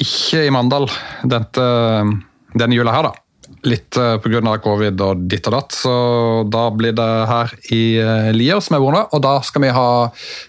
ikke 0.00 0.46
i 0.46 0.52
Mandal 0.54 0.86
dette, 1.28 1.64
denne 2.56 2.74
jula 2.76 2.92
her, 2.94 3.08
da. 3.10 3.12
Litt 3.66 3.96
uh, 4.00 4.16
pga. 4.22 4.54
covid 4.64 5.02
og 5.04 5.24
ditt 5.28 5.48
og 5.50 5.52
datt, 5.52 5.74
så 5.76 5.94
da 6.48 6.62
blir 6.72 6.94
det 6.96 7.08
her 7.28 7.52
i 7.76 7.82
uh, 8.00 8.30
Lier, 8.32 8.60
som 8.64 8.78
er 8.78 8.84
nå. 8.84 9.02
Og 9.12 9.20
da 9.24 9.34
skal 9.44 9.66
vi 9.66 9.72
ha 9.74 9.88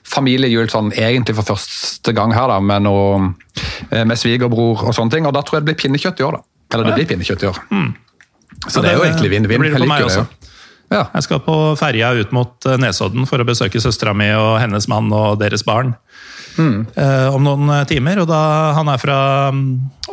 familiejul 0.07 0.69
sånn 0.71 0.93
egentlig 0.95 1.35
for 1.39 1.51
første 1.53 2.13
gang 2.15 2.31
her, 2.35 2.47
da, 2.47 2.59
med, 2.63 2.85
noe, 2.87 3.33
eh, 3.89 4.05
med 4.07 4.19
svigerbror 4.19 4.85
og 4.87 4.95
sånne 4.95 5.17
ting. 5.17 5.27
Og 5.27 5.35
da 5.35 5.43
tror 5.43 5.59
jeg 5.59 5.65
det 5.65 5.71
blir 5.73 5.81
pinnekjøtt 5.83 6.23
i 6.23 6.27
år, 6.29 6.39
da. 6.39 6.47
Eller 6.71 6.87
det 6.87 7.01
blir 7.01 7.09
pinnekjøtt 7.11 7.43
i 7.43 7.51
år. 7.51 7.59
Så 8.67 8.79
Ja, 8.79 8.85
det 8.85 8.93
er 8.93 8.95
jo 8.95 9.03
egentlig 9.09 9.27
det 9.27 9.35
vinn-vinn. 9.35 9.59
blir 9.65 9.73
det 9.73 9.79
Jeg 9.79 9.83
på 9.83 9.91
meg 9.91 10.05
liker 10.05 10.21
det 10.21 10.49
Ja. 10.91 11.05
Jeg 11.13 11.23
skal 11.23 11.39
på 11.43 11.57
ferja 11.79 12.13
ut 12.15 12.31
mot 12.35 12.69
Nesodden 12.79 13.27
for 13.27 13.39
å 13.39 13.47
besøke 13.47 13.79
søstera 13.83 14.13
mi 14.15 14.29
og 14.35 14.59
hennes 14.59 14.87
mann 14.91 15.11
og 15.11 15.39
deres 15.39 15.63
barn. 15.67 15.95
Mm. 16.57 16.79
om 17.31 17.43
noen 17.45 17.69
øh, 17.71 17.83
timer. 17.87 18.19
og 18.23 18.27
da 18.27 18.39
Han 18.75 18.89
er 18.91 18.99
fra 19.01 19.17
mm, 19.55 19.67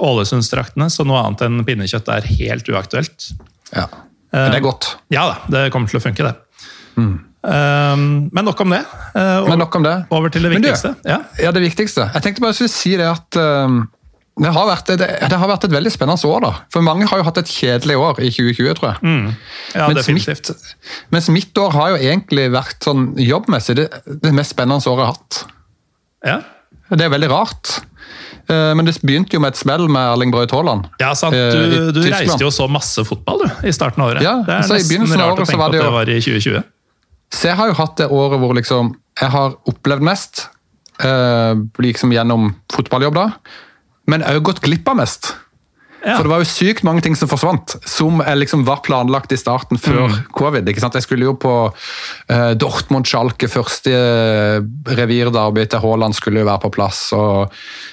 Ålesundsdraktene, 0.06 0.86
så 0.92 1.06
noe 1.08 1.22
annet 1.24 1.46
enn 1.46 1.64
pinnekjøtt 1.66 2.10
er 2.14 2.28
helt 2.38 2.68
uaktuelt. 2.70 3.32
ja. 3.74 3.88
Men 4.28 4.52
det 4.52 4.58
er 4.58 4.64
godt. 4.66 4.86
Ja 5.08 5.22
da, 5.24 5.36
det 5.48 5.60
kommer 5.72 5.88
til 5.88 5.96
å 5.96 6.04
funke, 6.04 6.26
det. 6.26 6.34
Um, 6.98 8.28
men 8.34 8.44
nok 8.44 8.60
om 8.60 8.74
det. 8.74 8.82
Uh, 9.14 9.38
Mm. 9.38 9.48
Men 9.48 9.58
nok 9.62 9.76
om 9.78 9.82
det. 9.86 9.94
Over 10.10 10.28
til 10.28 10.42
det 10.42 10.50
viktigste. 10.50 10.88
du. 10.88 11.08
Ja. 11.08 11.18
Ja, 11.40 11.52
det 11.52 11.62
viktigste. 11.62 12.10
Jeg 12.14 12.22
tenkte 12.22 12.42
bare 12.44 12.52
å 12.52 12.68
si 12.68 12.96
det 12.98 13.06
at 13.08 13.38
um, 13.40 13.86
det, 14.38 14.50
har 14.54 14.66
vært, 14.68 14.90
det, 14.98 15.08
det 15.30 15.38
har 15.38 15.50
vært 15.50 15.64
et 15.64 15.74
veldig 15.74 15.92
spennende 15.94 16.28
år. 16.28 16.40
da. 16.44 16.52
For 16.74 16.84
mange 16.84 17.06
har 17.08 17.20
jo 17.20 17.26
hatt 17.26 17.40
et 17.40 17.50
kjedelig 17.50 17.96
år 17.98 18.20
i 18.20 18.30
2020, 18.30 18.74
tror 18.78 18.90
jeg. 18.92 18.98
ja, 19.74 19.86
mens, 19.88 20.00
definitivt. 20.02 20.50
mitt, 20.50 20.74
mens 21.14 21.30
mitt 21.34 21.62
år 21.62 21.72
har 21.74 21.94
jo 21.94 22.00
egentlig 22.10 22.48
vært 22.52 22.84
sånn 22.84 23.14
jobbmessig 23.22 23.78
det, 23.80 23.88
det 24.06 24.34
mest 24.36 24.54
spennende 24.54 24.82
året 24.84 25.06
jeg 25.06 25.06
har 25.06 25.16
hatt. 25.16 25.40
Ja. 26.26 26.40
Det 26.90 27.04
er 27.04 27.10
veldig 27.12 27.28
rart. 27.30 27.74
Eh, 28.48 28.72
Men 28.74 28.84
det 28.88 28.96
begynte 29.04 29.36
jo 29.36 29.40
med 29.44 29.52
et 29.52 29.60
smell 29.60 29.88
med 29.92 30.00
Erling 30.14 30.32
Braut 30.32 30.50
Haaland. 30.50 30.86
Ja, 31.00 31.12
sant. 31.14 31.34
eh, 31.36 31.52
Du, 31.52 31.92
du 31.92 32.00
reiste 32.08 32.40
jo 32.40 32.50
så 32.54 32.68
masse 32.70 33.04
fotball 33.04 33.44
du, 33.44 33.48
i 33.68 33.72
starten 33.72 34.02
av 34.02 34.14
året. 34.14 34.22
Ja, 34.24 34.38
det 34.46 34.54
er 34.54 34.62
så 34.62 34.78
nesten 34.78 35.04
rart 35.20 35.36
å 35.36 35.42
året 35.42 35.46
så 35.46 35.52
tenke 35.52 35.58
på 35.60 35.66
at 35.68 35.72
det 35.76 35.92
var 35.92 36.08
i 36.08 36.20
2020. 36.20 36.62
Så 37.30 37.48
jeg 37.50 37.56
har 37.60 37.68
jo 37.68 37.74
hatt 37.76 37.96
det 38.00 38.06
året 38.08 38.40
hvor 38.40 38.54
liksom 38.56 38.94
jeg 39.20 39.30
har 39.34 39.56
opplevd 39.68 40.00
mest, 40.06 40.46
eh, 41.04 41.54
liksom 41.84 42.12
gjennom 42.14 42.54
fotballjobb 42.72 43.14
da, 43.18 43.26
men 44.08 44.22
òg 44.24 44.40
gått 44.48 44.62
glipp 44.64 44.88
av 44.88 44.96
mest. 44.96 45.34
Ja. 46.04 46.14
For 46.14 46.22
det 46.22 46.30
var 46.30 46.42
jo 46.44 46.46
sykt 46.48 46.84
mange 46.86 47.02
ting 47.02 47.16
som 47.18 47.28
forsvant, 47.28 47.74
som 47.88 48.20
liksom 48.38 48.62
var 48.64 48.80
planlagt 48.86 49.32
i 49.34 49.38
starten 49.40 49.80
før 49.82 50.06
Mm. 50.08 50.16
covid. 50.32 50.68
ikke 50.70 50.80
sant? 50.80 50.94
Jeg 50.94 51.02
skulle 51.02 51.26
jo 51.26 51.34
på 51.34 51.54
uh, 51.74 52.52
Dortmund-Schalke, 52.54 53.48
første 53.50 53.90
eh, 53.90 54.60
revirderby 54.94 55.66
til 55.68 55.82
Haaland 55.82 56.14
skulle 56.14 56.40
jo 56.40 56.46
være 56.46 56.62
på 56.62 56.70
plass. 56.78 57.12
og 57.12 57.50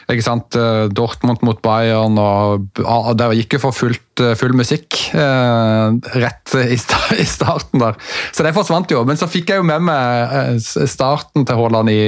ikke 0.10 0.22
sant? 0.24 0.56
uh, 0.56 0.86
Dortmund 0.94 1.42
mot 1.42 1.60
Bayern, 1.66 2.18
og, 2.22 2.68
og 2.86 3.18
det 3.18 3.32
gikk 3.42 3.58
jo 3.58 3.64
for 3.66 3.72
fullt, 3.76 4.22
eh, 4.22 4.36
full 4.38 4.54
musikk 4.54 5.02
eh, 5.18 5.98
rett 6.22 6.56
i, 6.62 6.78
sta, 6.78 7.02
i 7.18 7.26
starten 7.26 7.82
der. 7.82 7.98
Så 8.32 8.46
det 8.46 8.54
forsvant 8.56 8.92
jo. 8.94 9.02
Men 9.04 9.18
så 9.18 9.28
fikk 9.28 9.50
jeg 9.50 9.64
jo 9.64 9.68
med 9.68 9.82
meg 9.82 10.36
eh, 10.46 10.86
starten 10.88 11.46
til 11.50 11.58
Haaland 11.58 11.90
i, 11.90 12.02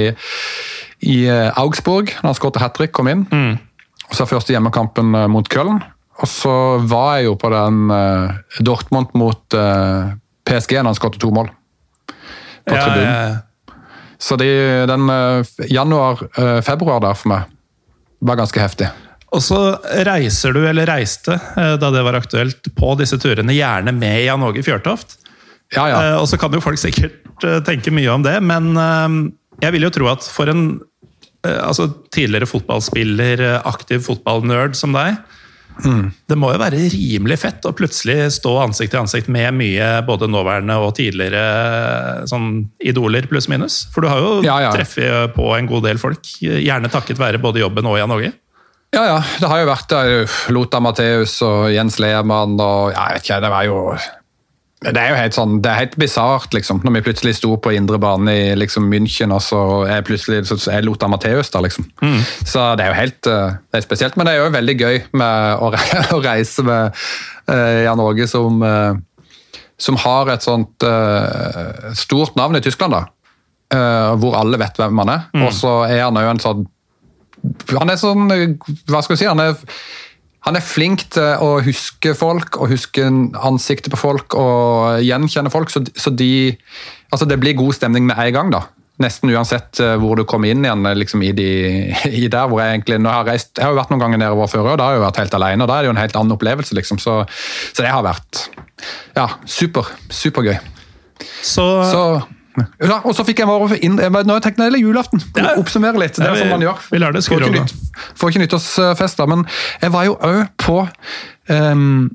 i 1.10 1.24
eh, 1.26 1.50
Augsburg, 1.58 2.14
når 2.22 2.30
han 2.32 2.38
skåret 2.38 2.62
hat 2.62 2.78
trick, 2.78 2.94
kom 2.96 3.10
inn. 3.10 3.26
Og 3.28 3.67
så 4.16 4.26
første 4.28 4.54
hjemmekampen 4.54 5.14
eh, 5.14 5.26
mot 5.30 5.48
Köln. 5.52 5.80
Og 6.18 6.26
så 6.30 6.52
var 6.90 7.18
jeg 7.18 7.28
jo 7.28 7.34
på 7.38 7.50
den 7.52 7.90
eh, 7.94 8.38
Dortmund 8.66 9.12
mot 9.18 9.54
eh, 9.54 10.14
PSG 10.48 10.78
da 10.80 10.86
han 10.88 10.96
skåret 10.98 11.20
to 11.22 11.30
mål. 11.34 11.50
På 12.68 12.74
Ja, 12.76 12.82
tribunen. 12.84 13.12
ja, 13.12 13.74
Så 14.18 14.36
de, 14.40 14.48
den 14.90 15.04
januar-februar 15.70 17.00
der 17.04 17.14
for 17.18 17.30
meg 17.32 17.46
var 18.26 18.38
ganske 18.40 18.60
heftig. 18.62 18.88
Og 19.28 19.42
så 19.44 19.58
reiser 20.08 20.54
du, 20.56 20.62
eller 20.66 20.88
reiste, 20.88 21.36
eh, 21.36 21.74
da 21.78 21.90
det 21.92 22.02
var 22.06 22.16
aktuelt, 22.16 22.70
på 22.74 22.94
disse 22.98 23.18
turene, 23.20 23.52
gjerne 23.54 23.92
med 23.94 24.22
Jan 24.24 24.42
Åge 24.46 24.62
Fjørtoft. 24.64 25.18
Ja, 25.76 25.84
ja. 25.92 25.98
Eh, 26.00 26.16
Og 26.22 26.26
så 26.30 26.38
kan 26.40 26.52
jo 26.56 26.62
folk 26.64 26.80
sikkert 26.80 27.44
eh, 27.44 27.58
tenke 27.66 27.92
mye 27.92 28.08
om 28.14 28.24
det, 28.24 28.38
men 28.42 28.72
eh, 28.74 29.18
jeg 29.66 29.76
vil 29.76 29.84
jo 29.84 29.90
tro 29.94 30.08
at 30.10 30.24
for 30.24 30.48
en 30.50 30.62
eh, 30.80 30.86
altså 31.46 31.88
tidligere 32.14 32.48
fotballspiller, 32.50 33.40
eh, 33.40 33.60
aktiv 33.68 34.02
fotballnerd 34.06 34.74
som 34.78 34.92
deg, 34.96 35.18
det 35.78 36.34
må 36.34 36.48
jo 36.50 36.58
være 36.58 36.80
rimelig 36.90 37.36
fett 37.38 37.62
å 37.68 37.70
plutselig 37.76 38.32
stå 38.34 38.50
ansikt 38.64 38.90
til 38.90 38.98
ansikt 39.04 39.28
med 39.30 39.54
mye 39.54 39.90
både 40.08 40.26
nåværende 40.26 40.74
og 40.82 40.96
tidligere 40.98 41.42
eh, 41.44 42.24
sånn 42.26 42.64
idoler, 42.82 43.28
pluss 43.30 43.46
minus. 43.52 43.84
For 43.94 44.02
du 44.02 44.08
har 44.10 44.18
jo 44.24 44.32
Ja, 44.42 44.56
ja. 44.64 44.72
treffet 44.74 45.36
på 45.36 45.52
en 45.54 45.70
god 45.70 45.86
del 45.86 46.00
folk, 46.02 46.26
gjerne 46.42 46.90
takket 46.90 47.20
være 47.22 47.38
både 47.38 47.62
jobben 47.62 47.86
og 47.86 47.98
Jan 48.00 48.10
Åge. 48.16 48.32
Ja, 48.96 49.04
ja. 49.04 49.16
Det 49.38 49.48
har 49.52 49.60
jo 49.62 49.68
vært 49.68 49.90
der. 49.92 50.12
Lothar 50.56 50.80
Matheus 50.82 51.36
og 51.46 51.68
Jens 51.70 51.98
Lehmann 52.02 52.56
og 52.58 52.90
ja, 52.96 53.10
jeg 53.12 53.18
vet 53.20 53.26
ikke, 53.28 53.40
det 53.44 53.50
var 53.52 53.66
jo 53.68 53.80
det 54.78 54.94
er 54.94 55.10
jo 55.10 55.18
helt 55.18 55.34
sånn, 55.34 55.56
det 55.58 55.70
er 55.72 55.80
helt 55.80 55.96
bisart, 55.98 56.52
liksom. 56.54 56.78
Når 56.86 56.94
vi 56.94 57.02
plutselig 57.08 57.32
sto 57.40 57.56
på 57.58 57.72
indre 57.74 57.98
bane 57.98 58.30
i 58.30 58.44
liksom, 58.54 58.86
München, 58.86 59.34
og 59.34 59.42
så 59.42 59.60
er 59.90 60.04
plutselig 60.06 60.44
så 60.46 60.58
er 60.70 60.86
Lothar 60.86 61.10
Matheus 61.10 61.50
der, 61.50 61.64
liksom. 61.66 61.88
Så 62.46 62.62
det 62.78 62.86
er 62.86 62.92
jo 62.92 62.98
helt 63.00 63.30
uh, 63.30 63.58
det 63.58 63.80
er 63.80 63.86
spesielt. 63.88 64.14
Men 64.14 64.28
det 64.28 64.36
er 64.36 64.44
jo 64.44 64.54
veldig 64.54 64.76
gøy 64.78 65.00
med 65.18 65.64
å, 65.66 65.72
re 65.74 66.02
å 66.16 66.22
reise 66.22 66.62
med 66.66 66.94
uh, 67.50 67.78
Jan 67.88 68.04
Åge 68.06 68.30
som, 68.30 68.62
uh, 68.62 69.58
som 69.82 69.98
har 69.98 70.30
et 70.36 70.46
sånt 70.46 70.86
uh, 70.86 71.90
stort 71.98 72.38
navn 72.38 72.60
i 72.60 72.62
Tyskland, 72.64 72.94
da. 72.94 73.06
Hvor 73.68 74.32
alle 74.38 74.56
vet 74.56 74.78
hvem 74.80 75.02
han 75.02 75.10
er. 75.12 75.24
Og 75.44 75.50
så 75.52 75.70
er 75.84 76.06
han 76.06 76.16
jo 76.16 76.28
en 76.30 76.38
sånn 76.40 76.62
han 77.76 77.92
er 77.92 77.98
sånn 78.00 78.30
Hva 78.88 79.02
skal 79.04 79.12
vi 79.12 79.18
si? 79.20 79.26
Han 79.28 79.42
er, 79.42 79.52
han 80.46 80.56
er 80.56 80.64
flink 80.64 81.08
til 81.12 81.42
å 81.44 81.58
huske 81.64 82.14
folk 82.16 82.60
og 82.60 82.70
huske 82.70 83.04
ansiktet 83.04 83.92
på 83.92 84.00
folk 84.00 84.36
og 84.38 85.02
gjenkjenne 85.04 85.52
folk, 85.52 85.72
så, 85.74 85.84
så 85.96 86.14
de 86.14 86.56
Altså, 87.08 87.24
det 87.24 87.38
blir 87.40 87.54
god 87.56 87.72
stemning 87.72 88.04
med 88.04 88.18
en 88.20 88.34
gang, 88.34 88.50
da. 88.52 88.58
Nesten 89.00 89.30
uansett 89.32 89.78
eh, 89.80 89.94
hvor 89.96 90.18
du 90.18 90.26
kommer 90.28 90.50
inn 90.52 90.60
igjen 90.60 90.84
liksom 90.98 91.22
i, 91.24 91.30
de, 91.32 91.46
i 92.20 92.26
der 92.28 92.50
hvor 92.50 92.60
jeg 92.60 92.74
egentlig 92.74 92.98
nå 93.00 93.08
har 93.08 93.22
jeg 93.22 93.30
reist, 93.30 93.52
jeg 93.56 93.64
har 93.64 93.72
jo 93.72 93.78
vært 93.78 93.94
noen 93.94 94.02
ganger 94.02 94.20
nedover 94.20 94.50
før, 94.52 94.66
og 94.74 94.76
da 94.76 94.90
har 94.90 94.92
jeg 94.92 95.00
jo 95.00 95.04
vært 95.06 95.20
helt 95.22 95.36
alene, 95.38 95.64
og 95.64 95.70
da 95.70 95.78
er 95.78 95.86
det 95.86 95.88
jo 95.88 95.94
en 95.94 96.02
helt 96.02 96.18
annen 96.20 96.34
opplevelse, 96.36 96.76
liksom. 96.76 97.00
Så, 97.00 97.14
så 97.70 97.86
det 97.86 97.94
har 97.94 98.04
vært 98.04 98.42
ja, 99.16 99.24
super, 99.48 99.88
supergøy. 100.12 100.58
Så, 101.40 101.64
Så 101.88 102.02
Ja, 102.82 103.00
og 103.04 103.14
så 103.16 103.24
fikk 103.26 103.38
jeg 103.42 103.48
bare 103.50 103.78
inn, 103.84 103.96
Nå 103.96 104.34
har 104.34 104.40
jeg 104.44 104.56
det 104.58 104.80
julaften. 104.80 105.22
Ja. 105.36 105.54
Oppsummere 105.60 105.98
litt. 106.00 106.16
Det 106.16 106.24
Ja, 106.24 106.30
er 106.32 106.34
vi- 106.36 106.42
sånn 106.42 106.50
man 106.50 106.60
gjør. 106.66 106.78
vi 106.90 106.98
lar 106.98 107.12
det 107.12 107.24
Får 107.24 107.40
ikke 107.40 107.60
nytt- 107.60 107.74
Får 108.18 108.30
ikke 108.32 108.42
nyttårsfest, 108.44 109.16
da. 109.16 109.26
Men 109.26 109.46
jeg 109.82 109.90
var 109.92 110.04
jo 110.04 110.16
òg 110.16 110.48
på 110.58 110.78
um, 111.48 112.10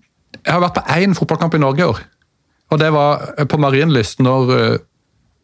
Jeg 0.46 0.54
har 0.54 0.62
vært 0.62 0.76
på 0.76 0.86
én 0.98 1.16
fotballkamp 1.16 1.54
i 1.56 1.58
Norge 1.60 1.80
i 1.80 1.88
år. 1.88 2.00
Og 2.72 2.80
det 2.80 2.92
var 2.92 3.20
på 3.48 3.58
Marienlyst 3.60 4.20
når 4.20 4.52
uh, 4.74 4.78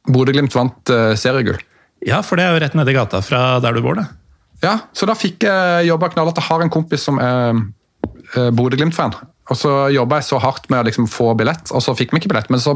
Bodø-Glimt 0.10 0.54
vant 0.56 0.90
uh, 0.90 1.14
seriegull. 1.16 1.60
Ja, 2.06 2.22
for 2.22 2.36
det 2.40 2.46
er 2.46 2.54
jo 2.56 2.60
rett 2.66 2.76
nedi 2.76 2.94
gata 2.96 3.22
fra 3.22 3.60
der 3.60 3.74
du 3.74 3.82
bor, 3.82 3.96
det. 3.96 4.08
Ja, 4.64 4.80
så 4.94 5.06
da 5.08 5.14
fikk 5.16 5.44
jeg 5.48 5.88
jobba 5.88 6.10
knallhardt. 6.10 6.40
Jeg 6.42 6.48
har 6.50 6.62
en 6.62 6.70
kompis 6.74 7.04
som 7.04 7.20
er 7.20 7.54
Bodø-Glimt-fan. 8.36 9.14
Og 9.50 9.58
så 9.58 9.70
jobba 9.94 10.20
jeg 10.20 10.28
så 10.30 10.38
hardt 10.44 10.68
med 10.70 10.80
å 10.84 10.86
liksom 10.86 11.08
få 11.10 11.32
billett, 11.38 11.72
og 11.74 11.82
så 11.82 11.96
fikk 11.98 12.12
vi 12.14 12.20
ikke 12.22 12.30
billett. 12.30 12.50
Men 12.54 12.60
så 12.62 12.76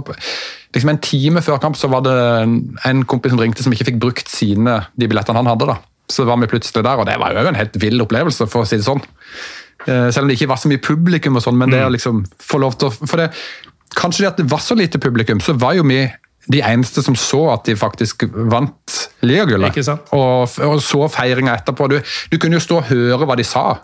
liksom 0.74 0.90
en 0.90 0.98
time 1.06 1.42
før 1.46 1.60
kamp 1.62 1.76
så 1.78 1.90
var 1.92 2.02
det 2.02 2.16
en- 2.90 3.04
kompis 3.06 3.30
som 3.32 3.40
ringte 3.40 3.62
som 3.62 3.72
ikke 3.76 3.86
fikk 3.92 4.00
brukt 4.02 4.28
sine 4.28 4.80
de 4.98 5.08
billettene 5.08 5.38
han 5.38 5.46
hadde. 5.52 5.68
da. 5.68 5.78
Så 6.10 6.26
var 6.26 6.38
vi 6.42 6.48
plutselig 6.48 6.84
der, 6.84 6.98
og 7.00 7.06
det 7.06 7.20
var 7.20 7.32
jo 7.32 7.48
en 7.48 7.56
helt 7.56 7.78
vill 7.80 8.02
opplevelse, 8.02 8.48
for 8.50 8.64
å 8.64 8.68
si 8.68 8.78
det 8.78 8.86
sånn. 8.86 9.02
Eh, 9.88 10.10
Selv 10.12 10.24
om 10.24 10.28
det 10.30 10.40
ikke 10.40 10.48
var 10.50 10.58
så 10.58 10.68
mye 10.72 10.82
publikum, 10.82 11.36
og 11.38 11.44
sånn, 11.44 11.58
men 11.58 11.70
det 11.70 11.80
å 11.86 11.92
liksom 11.94 12.26
få 12.42 12.60
lov 12.60 12.78
til 12.78 12.90
å 12.90 13.08
For 13.08 13.18
det, 13.18 13.32
kanskje 13.96 14.20
det 14.26 14.28
at 14.28 14.38
det 14.38 14.50
var 14.50 14.60
så 14.60 14.76
lite 14.76 14.98
publikum, 15.00 15.40
så 15.40 15.54
var 15.58 15.74
jo 15.76 15.84
vi 15.84 16.12
de 16.50 16.60
eneste 16.62 17.02
som 17.04 17.16
så 17.16 17.54
at 17.54 17.64
de 17.66 17.76
faktisk 17.76 18.26
vant 18.50 19.10
ligagullet. 19.24 19.70
Og, 20.12 20.50
og 20.60 20.82
så 20.82 21.08
feiringa 21.10 21.56
etterpå. 21.62 21.88
Du, 21.90 22.02
du 22.32 22.38
kunne 22.38 22.58
jo 22.58 22.60
stå 22.60 22.78
og 22.82 22.84
høre 22.90 23.26
hva 23.26 23.38
de 23.38 23.44
sa. 23.44 23.80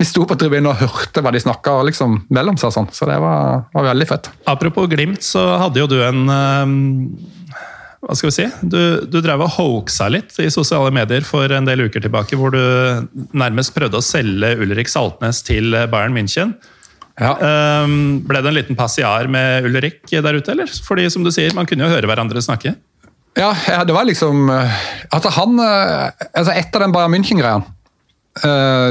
Vi 0.00 0.06
sto 0.08 0.24
på 0.28 0.36
tribunen 0.40 0.70
og 0.70 0.80
hørte 0.80 1.22
hva 1.24 1.32
de 1.34 1.42
snakka 1.42 1.74
liksom, 1.88 2.22
mellom 2.32 2.56
seg, 2.60 2.72
sånn, 2.72 2.88
så 2.94 3.08
det 3.10 3.18
var, 3.20 3.66
var 3.74 3.90
veldig 3.90 4.08
fett. 4.08 4.30
Apropos 4.50 4.88
Glimt, 4.90 5.22
så 5.26 5.42
hadde 5.60 5.82
jo 5.82 5.88
du 5.90 5.98
en 6.06 6.24
um, 6.30 6.74
Hva 8.00 8.16
skal 8.16 8.30
vi 8.30 8.36
si? 8.38 8.46
Du, 8.64 8.80
du 9.12 9.18
drev 9.20 9.44
og 9.44 9.52
hoaxa 9.58 10.08
litt 10.12 10.36
i 10.40 10.48
sosiale 10.52 10.92
medier 10.94 11.26
for 11.26 11.52
en 11.52 11.68
del 11.68 11.84
uker 11.84 12.04
tilbake, 12.04 12.38
hvor 12.40 12.54
du 12.54 12.60
nærmest 13.36 13.74
prøvde 13.76 14.00
å 14.00 14.04
selge 14.04 14.54
Ulrik 14.60 14.88
Saltnes 14.88 15.42
til 15.44 15.76
Bayern 15.92 16.16
München. 16.16 16.56
Ja. 17.20 17.34
Um, 17.84 18.22
ble 18.24 18.40
det 18.40 18.48
en 18.48 18.56
liten 18.56 18.78
passiar 18.78 19.28
med 19.28 19.68
Ulrik 19.68 20.06
der 20.08 20.38
ute, 20.38 20.54
eller? 20.54 20.70
Fordi 20.86 21.10
som 21.12 21.26
du 21.26 21.28
sier, 21.34 21.52
man 21.56 21.68
kunne 21.68 21.84
jo 21.84 21.92
høre 21.92 22.08
hverandre 22.08 22.40
snakke. 22.40 22.72
Ja, 23.38 23.52
det 23.86 23.94
var 23.94 24.08
liksom 24.08 24.48
eh, 24.50 24.78
Altså, 25.14 25.30
han 25.36 25.60
eh, 25.62 26.24
altså 26.34 26.50
Etter 26.50 26.82
den 26.82 26.90
Bayern 26.90 27.14
München-greia 27.14 27.60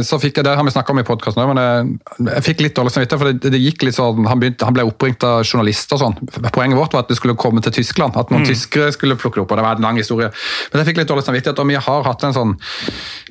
så 0.03 0.17
fikk 0.19 0.35
jeg, 0.37 0.43
Det 0.43 0.51
har 0.57 0.63
vi 0.67 0.71
snakka 0.73 0.91
om 0.91 0.99
i 0.99 1.03
podkasten 1.07 1.39
òg, 1.41 1.53
men 1.53 1.59
jeg, 1.63 1.91
jeg 2.35 2.43
fikk 2.43 2.59
litt 2.65 2.75
dårlig 2.75 2.91
samvittighet. 2.91 3.21
For 3.21 3.31
det, 3.31 3.51
det 3.55 3.61
gikk 3.63 3.85
litt 3.87 3.95
sånn, 3.95 4.25
han, 4.27 4.39
begynte, 4.41 4.67
han 4.67 4.75
ble 4.75 4.83
oppringt 4.89 5.23
av 5.23 5.45
journalister 5.47 5.95
og 5.95 6.01
sånn. 6.03 6.17
Poenget 6.51 6.77
vårt 6.77 6.93
var 6.93 7.05
at 7.05 7.11
det 7.13 7.17
skulle 7.17 7.37
komme 7.39 7.63
til 7.63 7.71
Tyskland. 7.79 8.17
At 8.19 8.33
noen 8.33 8.43
tyskere 8.45 8.91
skulle 8.91 9.15
plukke 9.15 9.39
det 9.39 9.45
opp. 9.45 9.51
og 9.55 9.61
Det 9.61 9.65
var 9.65 9.79
en 9.79 9.87
lang 9.87 9.97
historie. 10.01 10.27
Men 10.73 10.81
jeg 10.83 10.89
fikk 10.91 10.99
litt 11.01 11.09
dårlig 11.13 11.23
samvittighet, 11.29 11.61
og 11.63 11.71
vi 11.71 11.79
har 11.79 12.03
hatt 12.09 12.25
en 12.27 12.35
sånn 12.35 12.55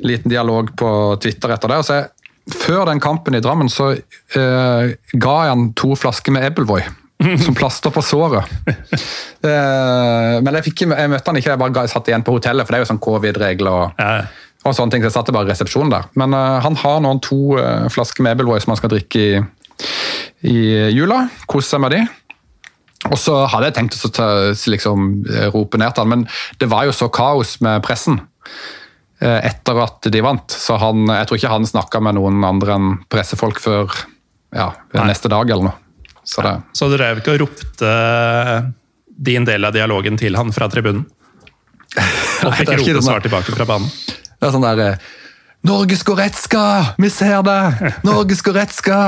liten 0.09 0.33
dialog 0.33 0.73
på 0.81 0.93
Twitter 1.21 1.53
etter 1.59 1.75
det. 1.75 1.83
og 1.83 1.85
så 1.91 2.01
jeg, 2.01 2.09
Før 2.57 2.87
den 2.89 3.01
kampen 3.05 3.37
i 3.37 3.43
Drammen 3.45 3.69
så 3.69 3.91
eh, 3.93 4.95
ga 5.13 5.37
jeg 5.45 5.53
han 5.53 5.69
to 5.77 5.93
flasker 6.01 6.33
med 6.33 6.49
Ebelvoy. 6.49 6.81
Som 7.45 7.53
plaster 7.59 7.91
på 7.93 8.01
såret. 8.07 8.47
Eh, 9.45 10.35
men 10.43 10.55
jeg, 10.59 10.65
fikk, 10.71 10.85
jeg 10.89 11.11
møtte 11.13 11.31
han 11.31 11.39
ikke, 11.41 11.53
jeg 11.55 11.61
bare 11.61 11.75
ga- 11.75 11.89
satt 11.91 12.09
igjen 12.11 12.25
på 12.27 12.35
hotellet, 12.39 12.65
for 12.67 12.73
det 12.75 12.81
er 12.81 12.85
jo 12.87 12.91
sånn 12.93 13.03
covid-regler. 13.03 13.71
og 13.85 14.01
Ja. 14.01 14.21
Og 14.71 14.77
sånne 14.77 14.95
ting, 14.95 15.05
så 15.05 15.11
jeg 15.11 15.17
satte 15.17 15.35
bare 15.35 15.49
resepsjonen 15.51 15.93
der. 15.93 16.09
Men 16.21 16.37
uh, 16.37 16.59
han 16.65 16.79
har 16.83 17.03
nå 17.05 17.15
to 17.25 17.59
uh, 17.59 17.89
flasker 17.93 18.25
med 18.25 18.37
Ebbelvoy 18.37 18.61
som 18.63 18.75
han 18.75 18.81
skal 18.81 18.93
drikke 18.95 19.25
i, 19.25 19.43
i 20.49 20.59
jula. 20.95 21.25
Kose 21.51 21.73
seg 21.73 21.85
med 21.85 21.97
de. 21.97 22.03
Og 23.09 23.19
så 23.21 23.37
hadde 23.49 23.71
jeg 23.71 23.79
tenkt 23.79 23.99
å 24.05 24.11
ta, 24.13 24.29
liksom, 24.69 25.09
rope 25.55 25.79
ned 25.81 25.95
til 25.95 26.05
han, 26.05 26.13
men 26.13 26.25
det 26.61 26.69
var 26.71 26.89
jo 26.89 26.95
så 26.97 27.07
kaos 27.15 27.57
med 27.65 27.83
pressen 27.87 28.19
uh, 28.21 29.39
etter 29.39 29.83
at 29.85 30.11
de 30.13 30.25
vant. 30.25 30.59
Så 30.67 30.79
han, 30.83 31.07
jeg 31.11 31.31
tror 31.31 31.41
ikke 31.41 31.53
han 31.57 31.69
snakka 31.69 32.03
med 32.05 32.19
noen 32.19 32.43
andre 32.47 32.79
enn 32.79 32.97
pressefolk 33.13 33.63
før 33.63 33.93
ja, 34.55 34.73
neste 35.05 35.31
dag 35.33 35.51
eller 35.51 35.71
noe. 35.71 35.79
Så 36.29 36.43
det, 36.45 36.59
Så 36.77 36.91
du 36.91 36.99
drev 36.99 37.23
ikke 37.23 37.39
og 37.39 37.47
ropte 37.47 37.93
din 39.19 39.47
del 39.49 39.65
av 39.65 39.73
dialogen 39.73 40.19
til 40.21 40.37
han 40.37 40.53
fra 40.53 40.69
tribunen? 40.71 41.07
Og 42.47 42.55
fikk 42.55 42.75
rope 42.77 43.03
svar 43.03 43.25
tilbake 43.25 43.55
fra 43.55 43.67
banen? 43.69 43.89
Det 44.39 44.49
er 44.49 44.55
sånn 44.55 44.67
der 44.67 44.85
eh, 44.85 45.09
Norges 45.67 46.05
Goretzka! 46.07 46.95
Vi 47.03 47.11
ser 47.11 47.43
det! 47.47 47.93
Norges 48.07 48.45
Goretzka! 48.47 48.99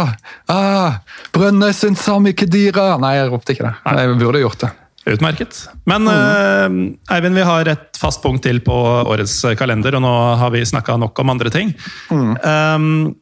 Ah, 0.50 1.00
Brønnøysund 1.34 1.98
Sami 2.00 2.34
Kedira! 2.34 2.96
Nei, 3.00 3.14
jeg 3.20 3.30
ropte 3.30 3.54
ikke 3.54 3.68
det. 3.68 3.74
Jeg 3.86 4.18
burde 4.18 4.42
gjort 4.42 4.64
det. 4.64 4.72
Utmerket. 5.10 5.62
Men 5.88 6.10
eh, 6.10 7.14
Eivind, 7.14 7.38
vi 7.38 7.46
har 7.46 7.70
et 7.70 7.98
fast 7.98 8.20
punkt 8.24 8.44
til 8.44 8.60
på 8.66 8.74
årets 9.06 9.38
kalender, 9.58 9.96
og 9.96 10.04
nå 10.04 10.12
har 10.42 10.52
vi 10.52 10.66
snakka 10.66 10.98
nok 11.00 11.22
om 11.22 11.32
andre 11.32 11.54
ting. 11.54 11.72
Um, 12.10 13.14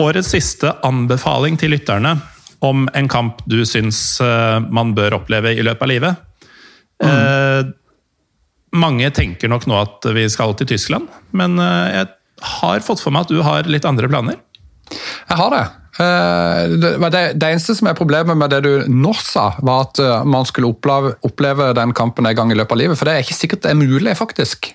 årets 0.00 0.32
siste 0.32 0.72
anbefaling 0.86 1.60
til 1.60 1.76
lytterne 1.76 2.16
om 2.60 2.88
en 2.94 3.08
kamp 3.08 3.40
du 3.48 3.62
syns 3.68 4.20
eh, 4.20 4.58
man 4.72 4.92
bør 4.96 5.20
oppleve 5.20 5.54
i 5.56 5.64
løpet 5.64 5.86
av 5.86 5.90
livet. 5.92 6.26
Eh, 7.00 7.60
mange 8.76 9.10
tenker 9.10 9.50
nok 9.50 9.66
nå 9.70 9.80
at 9.80 10.06
vi 10.14 10.28
skal 10.30 10.54
til 10.58 10.68
Tyskland, 10.74 11.10
men 11.36 11.58
eh, 11.58 12.00
jeg 12.00 12.10
har 12.60 12.86
fått 12.86 13.02
for 13.02 13.12
meg 13.14 13.26
at 13.26 13.34
du 13.34 13.42
har 13.44 13.68
litt 13.68 13.84
andre 13.88 14.08
planer. 14.10 14.38
Jeg 14.90 15.38
har 15.38 15.50
det. 15.54 15.66
Eh, 16.00 16.62
Det, 16.80 16.90
det, 17.12 17.20
det 17.36 17.48
eneste 17.50 17.74
som 17.76 17.90
er 17.90 17.98
problemet 17.98 18.38
med 18.38 18.50
det 18.50 18.62
du 18.64 18.86
nå 18.88 19.12
sa, 19.18 19.50
var 19.66 19.88
at 19.88 20.00
eh, 20.02 20.22
man 20.24 20.46
skulle 20.48 20.70
oppleve, 20.70 21.12
oppleve 21.26 21.72
den 21.76 21.92
kampen 21.92 22.26
en 22.30 22.38
gang 22.38 22.54
i 22.54 22.56
løpet 22.56 22.72
av 22.76 22.80
livet. 22.80 22.98
For 22.98 23.10
det 23.10 23.16
er 23.16 23.26
ikke 23.26 23.36
sikkert 23.36 23.66
det 23.66 23.74
er 23.74 23.78
mulig, 23.82 24.14
faktisk. 24.18 24.70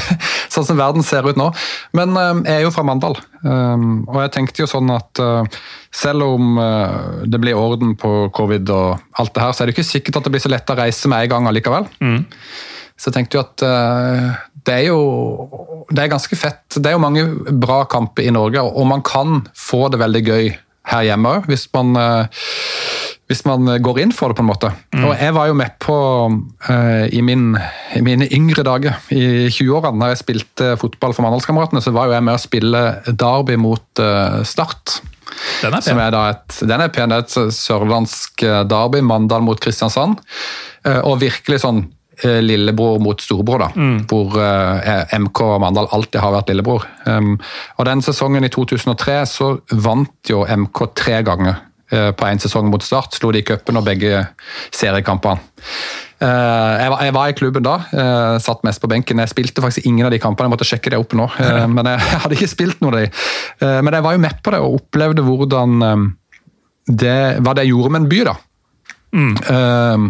Sånn 0.54 0.66
som 0.70 0.80
verden 0.80 1.04
ser 1.06 1.26
ut 1.28 1.38
nå. 1.38 1.50
Men 1.98 2.16
jeg 2.46 2.54
er 2.56 2.64
jo 2.64 2.72
fra 2.74 2.86
Mandal. 2.86 3.18
Og 3.44 4.18
jeg 4.22 4.32
tenkte 4.34 4.64
jo 4.64 4.70
sånn 4.70 4.90
at 4.92 5.20
selv 5.94 6.26
om 6.26 6.58
det 7.30 7.38
blir 7.40 7.56
orden 7.56 7.94
på 7.98 8.10
covid 8.36 8.68
og 8.74 9.20
alt 9.22 9.32
det 9.36 9.44
her, 9.44 9.54
så 9.54 9.62
er 9.62 9.70
det 9.70 9.76
ikke 9.76 9.86
sikkert 9.86 10.18
at 10.18 10.26
det 10.26 10.34
blir 10.34 10.42
så 10.42 10.50
lett 10.52 10.68
å 10.74 10.76
reise 10.76 11.08
med 11.12 11.24
en 11.24 11.32
gang 11.32 11.48
allikevel. 11.48 11.86
Så 13.00 13.12
tenkte 13.14 13.38
jeg 13.38 13.48
at 13.48 13.64
eh, 13.64 14.30
det 14.68 14.74
er 14.76 14.88
jo 14.90 15.84
det 15.90 16.04
er 16.04 16.12
ganske 16.12 16.36
fett. 16.38 16.66
Det 16.76 16.90
er 16.90 16.98
jo 16.98 17.02
mange 17.02 17.24
bra 17.62 17.82
kamper 17.90 18.26
i 18.28 18.34
Norge, 18.34 18.62
og 18.62 18.86
man 18.86 19.04
kan 19.06 19.46
få 19.56 19.88
det 19.92 20.02
veldig 20.02 20.26
gøy 20.26 20.50
her 20.90 21.06
hjemme 21.06 21.32
òg, 21.38 21.48
hvis 21.50 21.68
man 21.74 21.96
eh, 21.98 22.44
hvis 23.30 23.44
man 23.46 23.68
går 23.78 24.00
inn 24.02 24.10
for 24.10 24.32
det, 24.32 24.40
på 24.40 24.42
en 24.42 24.48
måte. 24.48 24.68
Og 24.98 25.12
Jeg 25.14 25.34
var 25.36 25.46
jo 25.46 25.54
med 25.54 25.76
på 25.78 25.94
uh, 26.26 27.04
i, 27.14 27.20
min, 27.22 27.52
i 27.94 28.00
mine 28.02 28.26
yngre 28.34 28.64
dager, 28.66 28.96
i 29.14 29.46
20-årene, 29.46 30.02
da 30.02 30.08
jeg 30.10 30.18
spilte 30.24 30.72
fotball 30.80 31.14
for 31.14 31.22
Mandalskameratene, 31.22 31.78
så 31.84 31.92
var 31.94 32.08
jo 32.08 32.16
jeg 32.16 32.26
med 32.26 32.34
å 32.34 32.42
spille 32.42 32.80
derby 33.06 33.54
mot 33.54 34.02
uh, 34.02 34.42
Start. 34.42 34.96
Den 35.60 35.78
er 35.78 35.86
Som 35.86 35.94
pen. 35.94 36.02
er 36.08 36.16
da 36.16 36.24
et, 36.32 36.58
den 36.72 36.82
er 36.82 36.90
pen, 36.90 37.14
det 37.14 37.20
er 37.20 37.28
et 37.28 37.54
sørlandsk 37.54 38.42
derby, 38.66 38.98
Mandal 39.06 39.46
mot 39.46 39.62
Kristiansand. 39.62 40.18
Uh, 40.82 40.98
Og 41.06 41.20
virkelig 41.22 41.62
sånn 41.62 41.84
lillebror 42.24 42.98
mot 43.00 43.20
storebror, 43.22 43.62
da. 43.64 43.70
Hvor 44.10 44.36
eh, 44.42 45.16
MK 45.18 45.40
Mandal 45.62 45.88
alltid 45.94 46.20
har 46.20 46.34
vært 46.34 46.52
lillebror. 46.52 46.84
Um, 47.06 47.34
og 47.78 47.88
den 47.88 48.02
sesongen 48.04 48.44
i 48.44 48.52
2003 48.52 49.18
så 49.30 49.50
vant 49.72 50.30
jo 50.30 50.42
MK 50.44 50.82
tre 50.98 51.20
ganger 51.26 51.58
uh, 51.94 52.10
på 52.12 52.28
én 52.28 52.42
sesong 52.42 52.68
mot 52.70 52.84
Start. 52.84 53.16
Slo 53.16 53.32
de 53.32 53.40
i 53.40 53.46
cupen 53.46 53.80
og 53.80 53.86
begge 53.88 54.24
seriekampene. 54.74 55.40
Uh, 56.20 56.26
jeg, 56.76 56.90
var, 56.92 57.02
jeg 57.06 57.14
var 57.16 57.30
i 57.30 57.36
klubben 57.38 57.64
da, 57.64 57.78
uh, 57.96 58.34
satt 58.44 58.60
mest 58.66 58.82
på 58.82 58.90
benken. 58.92 59.22
Jeg 59.24 59.32
spilte 59.32 59.64
faktisk 59.64 59.86
ingen 59.88 60.04
av 60.04 60.12
de 60.12 60.20
kampene, 60.20 60.50
jeg 60.50 60.52
måtte 60.52 60.68
sjekke 60.68 60.92
det 60.92 61.00
opp 61.00 61.16
nå. 61.16 61.30
eh, 61.40 61.64
men 61.76 61.88
jeg, 61.88 62.02
hadde 62.26 62.36
ikke 62.36 62.50
spilt 62.52 62.84
noen 62.84 62.98
av 62.98 63.00
de. 63.00 63.24
Eh, 63.64 63.78
men 63.80 63.96
jeg 63.96 64.04
var 64.04 64.18
jo 64.18 64.22
med 64.26 64.42
på 64.44 64.52
det 64.52 64.60
og 64.60 64.76
opplevde 64.82 65.24
hvordan 65.24 65.80
um, 65.80 66.04
det, 66.84 67.16
hva 67.40 67.56
det 67.56 67.70
gjorde 67.70 67.94
med 67.94 68.04
en 68.04 68.10
by. 68.12 68.20
da. 68.28 68.36
Eh, 69.54 70.06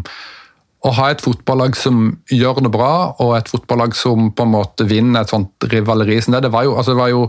å 0.80 0.92
ha 0.96 1.10
et 1.12 1.20
fotballag 1.20 1.76
som 1.76 2.10
gjør 2.32 2.62
det 2.64 2.72
bra, 2.72 3.12
og 3.20 3.34
et 3.36 3.50
fotballag 3.52 3.94
som 3.98 4.30
på 4.32 4.46
en 4.46 4.54
måte 4.54 4.86
vinner 4.88 5.24
et 5.24 5.32
sånt 5.32 5.68
rivaleri 5.68 6.20
som 6.24 6.36
det, 6.36 6.46
det 6.46 6.52
var 6.54 6.64
jo, 6.68 6.76
altså 6.78 6.94
det 6.94 7.02
var 7.02 7.12
jo 7.12 7.26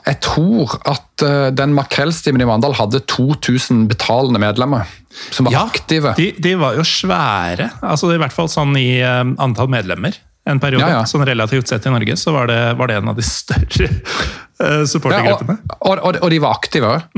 jeg 0.00 0.16
tror 0.24 0.78
at 0.88 1.04
den 1.20 1.56
den 1.58 1.74
makrellstimen 1.76 2.40
i 2.40 2.46
Mandal 2.48 2.72
hadde 2.78 3.02
2000 3.04 3.82
betalende 3.90 4.40
medlemmer 4.40 4.88
som 5.30 5.44
var 5.44 5.58
aktive. 5.66 6.14
De, 6.16 6.30
de 6.40 6.54
var 6.56 6.78
jo 6.78 6.84
svære, 6.86 7.68
altså 7.84 8.08
i 8.14 8.20
hvert 8.20 8.32
fall 8.32 8.48
sånn 8.48 8.72
i 8.80 9.02
eh, 9.04 9.20
antall 9.42 9.68
medlemmer. 9.68 10.16
En 10.48 10.60
periode, 10.62 10.86
Ja, 10.88 11.02
ja. 11.02 11.06
sånn 11.06 11.26
relativt 11.28 11.68
sett 11.68 11.84
i 11.84 11.92
Norge, 11.92 12.16
så 12.16 12.32
var 12.32 12.48
det, 12.48 12.60
var 12.80 12.88
det 12.88 12.96
en 12.96 13.10
av 13.12 13.18
de 13.18 13.26
større 13.26 13.90
eh, 14.60 14.84
Ja, 15.10 15.36
og, 15.80 15.98
og, 15.98 16.18
og, 16.20 16.28
de 16.30 16.40
var 16.42 16.56
aktive 16.58 16.90
òg. 16.90 17.08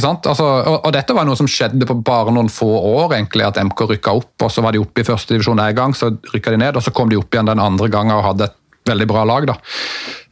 Sant? 0.00 0.28
Altså, 0.30 0.44
og, 0.44 0.76
og 0.84 0.94
dette 0.94 1.16
var 1.16 1.28
noe 1.28 1.38
som 1.38 1.48
skjedde 1.50 1.88
på 1.88 1.98
bare 2.06 2.34
noen 2.34 2.50
få 2.52 2.68
år, 2.68 3.16
egentlig, 3.18 3.46
at 3.46 3.60
MK 3.62 3.84
rykka 3.94 4.14
opp. 4.20 4.34
og 4.46 4.52
Så 4.52 4.64
var 4.64 4.76
de 4.76 4.82
oppe 4.82 5.02
i 5.02 5.08
første 5.08 5.34
divisjon 5.34 5.60
en 5.60 5.76
gang, 5.76 5.96
så 5.96 6.12
rykka 6.34 6.54
de 6.54 6.62
ned, 6.62 6.78
og 6.78 6.84
så 6.84 6.94
kom 6.94 7.10
de 7.10 7.18
opp 7.20 7.34
igjen 7.34 7.50
den 7.50 7.62
andre 7.62 7.90
gangen 7.92 8.16
og 8.16 8.26
hadde 8.32 8.50
et 8.50 8.56
veldig 8.90 9.10
bra 9.10 9.26
lag. 9.28 9.50
da. 9.50 9.58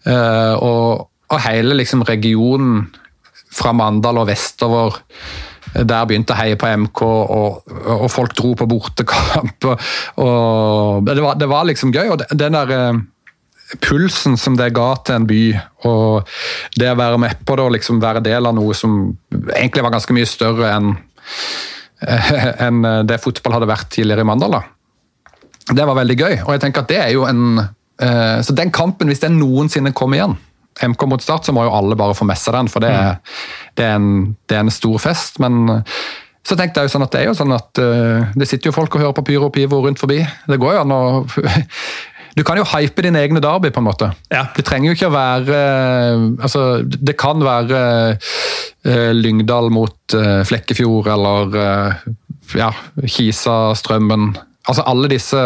Uh, 0.09 0.55
og, 0.63 1.07
hele 1.45 1.75
liksom 1.77 2.07
regionen 2.09 2.87
fra 3.53 3.75
Mandal 3.77 4.17
og 4.17 4.31
vestover 4.31 4.95
der 5.75 6.07
begynte 6.09 6.33
å 6.33 6.39
heie 6.39 6.57
på 6.59 6.69
MK, 6.85 7.03
og, 7.05 7.75
og 7.93 8.07
folk 8.13 8.33
dro 8.37 8.55
på 8.57 8.67
bortekamp. 8.71 9.67
Og, 10.25 11.05
det, 11.05 11.19
var, 11.21 11.37
det, 11.39 11.49
var, 11.51 11.67
liksom 11.69 11.93
gøy. 11.93 12.09
og 12.09 12.25
den 12.33 12.57
der 12.57 12.73
eh, 12.75 13.01
pulsen 13.85 14.39
som 14.41 14.57
det 14.57 14.71
ga 14.77 14.89
til 15.05 15.19
en 15.19 15.29
by, 15.29 15.43
og 15.89 16.29
det 16.81 16.93
å 16.93 16.99
være 16.99 17.21
med 17.21 17.45
på 17.45 17.57
det 17.59 17.67
og 17.67 17.75
liksom 17.77 18.01
være 18.03 18.25
del 18.25 18.49
av 18.49 18.57
noe 18.57 18.77
som 18.77 18.99
egentlig 19.55 19.85
var 19.85 19.95
ganske 19.97 20.17
mye 20.17 20.29
større 20.29 20.73
enn 20.77 20.95
en 22.67 22.85
det 23.09 23.19
fotball 23.19 23.57
hadde 23.57 23.69
vært 23.69 23.89
tidligere 23.91 24.23
i 24.23 24.29
Mandal. 24.29 24.61
Det 25.69 25.85
var 25.85 25.99
veldig 25.99 26.17
gøy. 26.17 26.37
og 26.47 26.53
jeg 26.55 26.63
tenker 26.63 26.85
at 26.85 26.93
det 26.93 27.01
er 27.03 27.11
jo 27.13 27.25
en 27.29 27.59
eh, 27.61 28.39
Så 28.47 28.55
den 28.57 28.71
kampen, 28.73 29.11
hvis 29.11 29.21
den 29.25 29.37
noensinne 29.41 29.93
kommer 29.93 30.21
igjen, 30.21 30.37
MK 30.79 31.09
mot 31.11 31.23
Start, 31.23 31.45
så 31.45 31.53
må 31.53 31.67
jo 31.67 31.75
alle 31.75 31.99
bare 31.99 32.15
få 32.15 32.27
med 32.29 32.39
seg 32.39 32.55
den, 32.55 32.71
for 32.71 32.85
det 32.85 32.93
er, 32.95 33.19
det 33.77 33.85
er, 33.85 33.99
en, 33.99 34.37
det 34.49 34.57
er 34.57 34.65
en, 34.65 34.73
stor 34.73 34.99
fest. 35.03 35.41
Men 35.43 35.83
så 36.47 36.57
tenkte 36.57 36.81
jeg 36.81 36.89
jo 36.89 36.95
sånn 36.95 37.05
at 37.05 37.15
det 37.15 37.21
er 37.21 37.27
jo 37.29 37.37
sånn 37.37 37.55
at 37.57 37.81
uh, 37.83 38.29
det 38.39 38.47
sitter 38.49 38.71
jo 38.71 38.77
folk 38.77 38.95
og 38.95 39.03
hører 39.03 39.17
på 39.19 39.27
Pyro 39.27 39.49
og 39.51 39.55
Pivo 39.57 39.83
rundt 39.85 40.01
forbi. 40.01 40.21
Det 40.23 40.61
går 40.63 40.77
jo 40.77 40.85
an 40.85 40.95
å 40.95 41.03
Du 42.39 42.45
kan 42.47 42.61
jo 42.61 42.67
hype 42.71 43.03
dine 43.03 43.19
egne 43.25 43.43
derby, 43.43 43.73
på 43.75 43.83
en 43.83 43.89
måte. 43.89 44.13
Ja. 44.31 44.45
Det 44.55 44.63
trenger 44.69 44.93
jo 44.93 44.99
ikke 44.99 45.11
å 45.11 45.17
være 45.17 45.57
uh, 45.59 46.27
altså, 46.47 46.63
Det 46.87 47.17
kan 47.19 47.43
være 47.43 47.81
uh, 48.15 49.11
Lyngdal 49.17 49.73
mot 49.75 50.19
Flekkefjord 50.49 51.11
eller 51.13 51.59
ja, 52.57 52.71
Kisa-Strømmen. 53.03 54.31
Altså 54.69 54.85
Alle 54.89 55.11
disse 55.11 55.43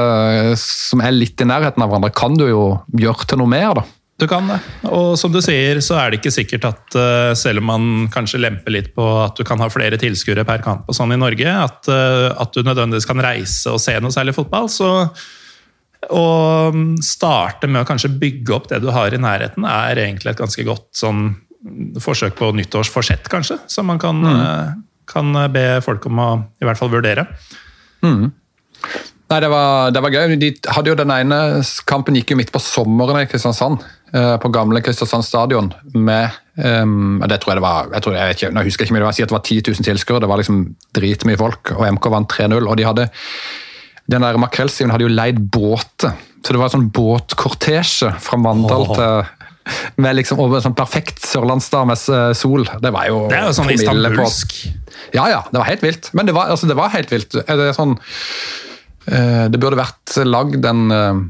som 0.61 1.03
er 1.03 1.17
litt 1.17 1.41
i 1.43 1.49
nærheten 1.49 1.83
av 1.83 1.91
hverandre, 1.91 2.13
kan 2.15 2.37
du 2.39 2.45
jo 2.47 2.63
gjøre 2.95 3.27
til 3.27 3.41
noe 3.41 3.51
mer. 3.51 3.73
da. 3.81 3.89
Du 4.23 4.29
kan 4.31 4.47
det. 4.47 4.59
Og 4.87 5.17
som 5.19 5.33
du 5.35 5.41
sier, 5.43 5.81
så 5.83 5.97
er 5.99 6.13
det 6.13 6.21
ikke 6.21 6.35
sikkert 6.35 6.67
at 6.69 6.97
uh, 6.99 7.33
selv 7.39 7.63
om 7.63 7.71
man 7.73 7.87
kanskje 8.13 8.43
lemper 8.45 8.75
litt 8.75 8.93
på 8.95 9.07
at 9.25 9.39
du 9.39 9.43
kan 9.49 9.59
ha 9.63 9.71
flere 9.73 9.99
tilskuere 9.99 10.45
per 10.47 10.63
kamp 10.63 10.87
og 10.87 10.97
sånn 10.97 11.15
i 11.17 11.19
Norge, 11.19 11.49
at, 11.49 11.81
uh, 11.91 12.29
at, 12.37 12.53
du 12.55 12.63
nødvendigvis 12.63 13.09
kan 13.09 13.23
reise 13.25 13.73
og 13.73 13.83
se 13.83 13.97
noe 13.99 14.15
særlig 14.15 14.37
fotball, 14.37 14.71
så 14.71 14.93
å 16.11 16.27
starte 17.05 17.69
med 17.71 17.85
å 17.85 17.89
kanskje 17.89 18.11
bygge 18.19 18.55
opp 18.57 18.69
det 18.73 18.81
du 18.83 18.91
har 18.95 19.15
i 19.15 19.21
nærheten, 19.23 19.67
er 19.69 20.01
egentlig 20.03 20.33
et 20.33 20.43
ganske 20.43 20.67
godt 20.67 20.89
sånn 20.99 21.29
forsøk 22.03 22.35
på 22.41 22.51
nyttårsforsett, 22.59 23.29
kanskje, 23.31 23.61
som 23.71 23.87
man 23.87 24.01
kan, 24.03 24.19
mm. 24.19 24.41
uh, 24.43 24.73
kan, 25.07 25.31
be 25.55 25.67
folk 25.85 26.09
om 26.11 26.19
å 26.19 26.29
i 26.59 26.67
hvert 26.67 26.81
fall 26.81 26.91
vurdere. 26.91 27.29
Mm. 28.03 28.33
Nei, 29.33 29.41
det 29.41 29.49
var, 29.49 29.93
det 29.95 30.03
var, 30.05 30.13
gøy. 30.13 30.37
De 30.37 30.51
hadde 30.75 30.91
jo 30.91 30.97
Den 30.99 31.13
ene 31.15 31.37
kampen 31.89 32.19
gikk 32.19 32.35
jo 32.35 32.37
midt 32.37 32.51
på 32.53 32.61
sommeren 32.61 33.23
i 33.23 33.29
Kristiansand. 33.31 33.81
Eh, 34.13 34.35
på 34.43 34.51
gamle 34.53 34.83
Kristiansand 34.85 35.25
stadion 35.25 35.71
med 35.95 36.35
um, 36.61 37.23
Det 37.25 37.39
tror 37.41 37.55
jeg 37.55 37.61
det 37.63 37.65
var 37.65 37.87
jeg, 37.95 38.03
tror, 38.05 38.17
jeg, 38.19 38.35
ikke, 38.37 38.51
jeg 38.51 38.69
husker 38.69 38.85
ikke 38.85 38.93
mye, 38.93 39.01
det 39.01 39.07
var, 39.07 39.15
si 39.17 39.25
at 39.25 39.31
det 39.31 39.37
var 39.39 39.47
10 39.47 39.63
000 39.71 39.87
tilskuere. 39.87 40.21
Det 40.21 40.29
var 40.29 40.43
liksom 40.43 40.59
dritmye 40.99 41.41
folk, 41.41 41.73
og 41.79 41.87
MK 41.97 42.09
vant 42.13 42.35
3-0. 42.35 42.59
og 42.61 42.77
de 42.77 42.89
hadde 42.91 43.07
den 44.11 44.25
der 44.25 44.41
Makrellsiven 44.41 44.93
hadde 44.95 45.07
jo 45.07 45.13
leid 45.13 45.39
båter, 45.53 46.17
så 46.43 46.55
det 46.55 46.59
var 46.59 46.71
en 46.71 46.75
sånn 46.75 46.91
båtkortesje 46.95 48.11
fra 48.23 48.41
Mandal 48.41 48.89
oh. 48.89 48.99
til 48.99 49.39
med 50.03 50.17
liksom 50.19 50.41
over 50.43 50.59
en 50.59 50.65
sånn 50.65 50.75
perfekt 50.75 51.21
sørlandsdames 51.23 52.09
sol. 52.35 52.65
Det 52.83 52.91
var 52.91 53.07
jo 53.07 53.21
Det 53.31 53.37
er 53.39 53.45
jo 53.47 53.53
sånn 53.55 53.71
istanbulsk. 53.71 54.57
Ja, 55.15 55.29
ja. 55.31 55.39
Det 55.47 55.61
var 55.61 55.69
helt 55.69 55.85
vilt. 55.87 56.09
Men 56.19 56.27
det 56.27 56.35
var, 56.35 56.51
altså, 56.51 56.67
det 56.67 56.75
var 56.75 56.91
helt 56.91 57.13
vilt. 57.15 57.37
Det 57.47 57.69
sånn 57.77 57.95
Eh, 59.07 59.47
det 59.51 59.59
burde 59.59 59.81
vært 59.81 60.15
lagd 60.29 60.67
en 60.69 60.95
eh, 60.95 61.23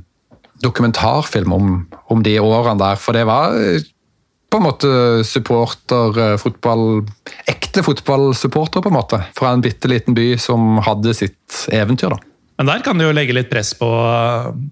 dokumentarfilm 0.64 1.54
om, 1.56 1.70
om, 2.12 2.22
de 2.24 2.36
årene 2.42 2.80
der, 2.82 3.00
for 3.00 3.16
det 3.16 3.24
var 3.28 3.56
eh, 3.56 3.86
på 4.52 4.60
en 4.60 4.66
måte 4.66 4.90
supporter, 5.24 6.36
fotball 6.36 7.06
Ekte 7.48 7.80
fotballsupporter, 7.86 8.82
på 8.84 8.90
en 8.90 8.98
måte. 8.98 9.22
Fra 9.32 9.54
en 9.54 9.62
bitte 9.64 9.88
liten 9.88 10.12
by 10.12 10.34
som 10.36 10.76
hadde 10.84 11.14
sitt 11.16 11.62
eventyr, 11.72 12.12
da. 12.12 12.18
Men 12.60 12.68
der 12.68 12.82
kan 12.84 12.98
du 13.00 13.06
jo 13.06 13.14
legge 13.16 13.34
litt 13.34 13.50
press 13.50 13.72
på, 13.78 13.88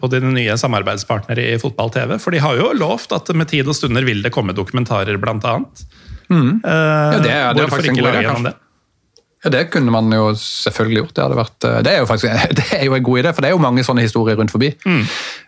på 0.00 0.10
dine 0.12 0.32
nye 0.34 0.56
samarbeidspartnere 0.60 1.46
i 1.54 1.58
fotball-TV. 1.60 2.18
For 2.22 2.34
de 2.34 2.42
har 2.44 2.58
jo 2.58 2.72
lovt 2.76 3.14
at 3.16 3.30
med 3.34 3.48
tid 3.50 3.68
og 3.70 3.76
stunder 3.78 4.04
vil 4.06 4.20
det 4.24 4.32
komme 4.34 4.54
dokumentarer, 4.56 5.16
blant 5.22 5.46
annet. 5.48 5.84
Mm. 6.30 6.60
Ja, 6.62 7.18
det, 7.18 7.30
er, 7.32 7.54
det 7.56 7.70
faktisk 7.72 7.94
en 7.94 8.02
god 8.02 8.10
idé. 8.12 8.34
Det? 8.44 8.54
Ja, 9.44 9.50
Det 9.50 9.64
kunne 9.72 9.90
man 9.90 10.12
jo 10.12 10.34
selvfølgelig 10.36 11.04
gjort. 11.04 11.14
Det, 11.16 11.38
vært, 11.40 11.64
eh, 11.64 11.78
det, 11.86 11.94
er 11.94 12.04
jo 12.04 12.10
faktisk 12.10 12.44
det 12.60 12.66
er 12.78 12.84
jo 12.86 12.96
en 12.98 13.06
god 13.06 13.22
idé, 13.22 13.34
for 13.34 13.42
det 13.42 13.50
er 13.50 13.56
jo 13.56 13.62
mange 13.64 13.84
sånne 13.86 14.04
historier 14.04 14.38
rundt 14.38 14.54
forbi. 14.54 14.72
Mm. 14.84 15.02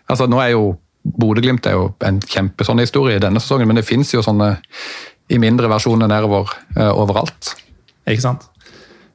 Altså, 0.09 0.27
nå 0.27 0.41
er 0.41 0.53
jo 0.55 0.73
Bodø-Glimt 1.03 1.67
er 1.67 1.75
jo 1.75 1.89
en 2.07 2.21
kjempe 2.23 2.63
sånn 2.63 2.79
historie 2.79 3.19
i 3.19 3.23
denne 3.23 3.41
sesongen, 3.43 3.67
men 3.67 3.79
det 3.79 3.87
fins 3.87 4.13
jo 4.13 4.23
sånne 4.23 4.53
i 5.33 5.39
mindre 5.39 5.67
versjoner 5.71 6.07
nedover 6.07 6.47
uh, 6.77 6.91
overalt. 6.95 7.53
Ikke 8.07 8.23
sant? 8.23 8.47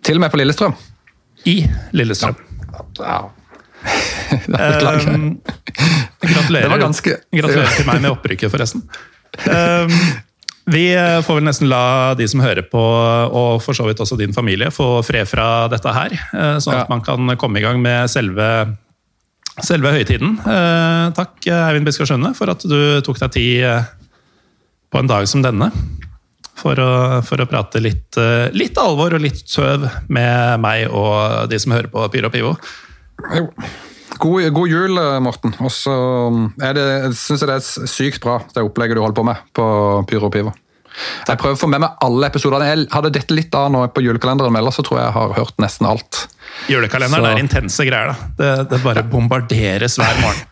Til 0.04 0.20
og 0.20 0.24
med 0.24 0.32
på 0.32 0.40
Lillestrøm. 0.40 0.76
I 1.48 1.62
Lillestrøm. 1.96 2.36
Ja. 2.36 2.47
Beklager. 2.88 3.34
Um, 4.28 5.38
gratulerer, 6.20 6.80
ganske... 6.82 7.12
gratulerer 7.30 7.76
til 7.78 7.86
meg 7.86 8.00
med 8.02 8.10
opprykket, 8.10 8.50
forresten. 8.52 8.82
Um, 9.46 9.92
vi 10.68 10.82
eh, 10.92 11.20
får 11.24 11.38
vel 11.38 11.46
nesten 11.46 11.70
la 11.70 12.12
de 12.18 12.26
som 12.28 12.42
hører 12.44 12.66
på, 12.68 12.80
og 12.80 13.62
for 13.64 13.76
så 13.76 13.86
vidt 13.88 14.02
også 14.04 14.18
din 14.20 14.34
familie, 14.36 14.68
få 14.74 14.98
fred 15.06 15.28
fra 15.30 15.68
dette 15.72 15.94
her. 15.94 16.12
Eh, 16.12 16.58
sånn 16.60 16.76
at 16.76 16.84
ja. 16.84 16.90
man 16.92 17.04
kan 17.06 17.32
komme 17.40 17.60
i 17.60 17.64
gang 17.64 17.80
med 17.80 18.10
selve, 18.12 18.48
selve 19.64 19.94
høytiden. 19.96 20.36
Eh, 20.42 21.04
takk, 21.16 21.38
Eivind 21.46 21.88
Biskar 21.88 22.10
Skjønne, 22.10 22.34
for 22.36 22.52
at 22.52 22.66
du 22.68 23.00
tok 23.06 23.22
deg 23.22 23.32
tid 23.38 23.88
på 24.92 25.00
en 25.00 25.08
dag 25.08 25.30
som 25.30 25.44
denne. 25.44 25.70
For 26.58 26.80
å, 26.82 26.90
for 27.22 27.38
å 27.38 27.46
prate 27.46 27.78
litt, 27.82 28.18
litt, 28.50 28.78
alvor 28.82 29.14
og 29.14 29.22
litt 29.22 29.44
tøv 29.46 29.84
med 30.10 30.58
meg 30.62 30.88
og 30.90 31.46
de 31.50 31.60
som 31.62 31.74
hører 31.76 31.90
på 31.92 32.06
Pyro 32.10 32.32
Pivo. 32.34 32.56
God, 34.18 34.48
god, 34.50 34.66
jul, 34.66 34.98
Morten. 35.22 35.54
Og 35.62 35.70
så 35.70 35.94
syns 37.14 37.44
jeg 37.44 37.50
det 37.50 37.58
er 37.60 37.90
sykt 37.90 38.24
bra, 38.24 38.40
det 38.50 38.66
opplegget 38.66 38.98
du 38.98 39.04
holder 39.04 39.20
på 39.20 39.28
med 39.28 39.44
på 39.54 39.68
Pyro 40.10 40.32
Pivo. 40.34 40.54
Jeg 41.28 41.38
prøver 41.38 41.54
å 41.54 41.60
få 41.60 41.68
med 41.70 41.82
meg 41.84 42.02
alle 42.04 42.28
episodene. 42.30 42.68
Jeg 42.68 42.88
hadde 42.90 43.12
dette 43.14 43.36
litt 43.36 43.54
av 43.54 43.68
nå 43.72 43.84
på 43.94 44.02
julekalenderen, 44.02 44.52
men 44.54 44.62
ellers 44.62 44.78
så 44.80 44.84
tror 44.86 45.00
jeg 45.00 45.06
jeg 45.06 45.16
har 45.18 45.34
hørt 45.36 45.62
nesten 45.62 45.88
alt. 45.88 46.22
Julekalenderen 46.72 47.26
så. 47.26 47.32
er 47.34 47.42
intense 47.44 47.86
greier, 47.86 48.12
da. 48.12 48.30
Det, 48.38 48.52
det, 48.72 48.80
bare 48.82 49.04
bombarderes 49.06 49.98
hver 50.00 50.22
morgen. 50.24 50.44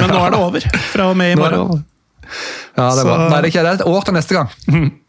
Men 0.00 0.10
nå 0.10 0.20
er 0.24 0.34
det 0.34 0.42
over. 0.48 0.68
Fra 0.90 1.10
og 1.12 1.18
med 1.18 1.36
i 1.36 1.38
morgen. 1.38 1.84
Ja, 2.74 2.88
det 2.88 3.04
er 3.04 3.06
bra. 3.06 3.16
Nei, 3.28 3.38
det 3.38 3.40
er 3.44 3.50
ikke 3.52 3.62
det. 3.62 3.72
er 3.74 3.80
et 3.82 3.88
år 3.92 4.06
til 4.08 4.16
neste 4.18 4.38
gang. 4.40 4.54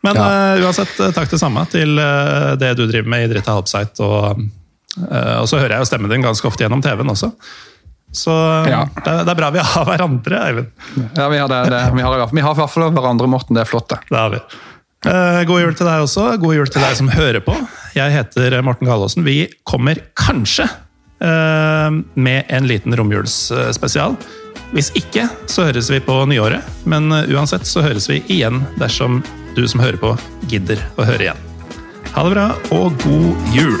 Men 0.00 0.16
ja. 0.16 0.54
uh, 0.54 0.64
uansett, 0.64 1.00
eh, 1.00 1.10
takk 1.14 1.30
det 1.30 1.40
samme 1.40 1.64
til 1.72 1.98
uh, 1.98 2.54
det 2.58 2.74
du 2.78 2.84
driver 2.86 3.10
med 3.10 3.26
i 3.26 3.32
Dritta 3.32 3.56
Helpsite. 3.56 4.04
og 4.04 4.38
uh, 4.38 5.34
og 5.42 5.48
så 5.50 5.58
hører 5.58 5.76
jeg 5.76 5.84
jo 5.84 5.90
stemmen 5.90 6.12
din 6.12 6.24
ganske 6.24 6.46
ofte 6.48 6.64
gjennom 6.64 6.82
TV-en 6.82 7.12
også. 7.14 7.32
Så 8.14 8.32
ja. 8.66 8.86
det, 8.94 9.12
det, 9.26 9.32
er 9.34 9.38
bra 9.38 9.50
vi 9.54 9.62
har 9.62 9.84
hverandre, 9.90 10.40
Eivind. 10.46 10.72
Ja, 11.18 11.28
vi 11.28 11.38
har 11.42 11.50
det. 11.50 11.60
det. 11.74 11.84
Vi 11.94 12.02
har, 12.06 12.24
vi 12.32 12.44
har 12.46 12.56
i 12.56 12.60
hvert 12.62 12.72
fall 12.72 12.88
hverandre, 12.94 13.30
Morten. 13.30 13.58
Det 13.58 13.66
er 13.66 13.70
flott, 13.70 13.90
det. 13.90 14.00
Det 14.08 14.18
har 14.18 14.34
vi. 14.34 14.42
God 15.46 15.60
jul 15.62 15.76
til 15.78 15.86
deg 15.86 16.02
også. 16.02 16.24
God 16.42 16.56
jul 16.56 16.70
til 16.72 16.82
deg 16.82 16.96
som 16.98 17.10
hører 17.12 17.42
på. 17.44 17.54
Jeg 17.94 18.14
heter 18.14 18.56
Morten 18.66 18.88
Gallaasen. 18.88 19.26
Vi 19.26 19.44
kommer 19.68 20.00
kanskje 20.18 20.66
med 21.20 22.50
en 22.54 22.66
liten 22.70 22.96
romjulsspesial. 22.98 24.16
Hvis 24.74 24.90
ikke, 24.98 25.28
så 25.46 25.68
høres 25.68 25.92
vi 25.92 26.00
på 26.02 26.16
nyåret. 26.32 26.66
Men 26.90 27.12
uansett 27.12 27.68
så 27.68 27.84
høres 27.86 28.08
vi 28.10 28.22
igjen 28.26 28.64
dersom 28.80 29.20
du 29.62 29.68
som 29.70 29.80
hører 29.82 29.98
på, 30.00 30.14
gidder 30.50 30.82
å 30.98 31.06
høre 31.08 31.28
igjen. 31.28 31.46
Ha 32.14 32.26
det 32.26 32.34
bra, 32.34 32.50
og 32.74 32.94
god 33.04 33.54
jul! 33.56 33.80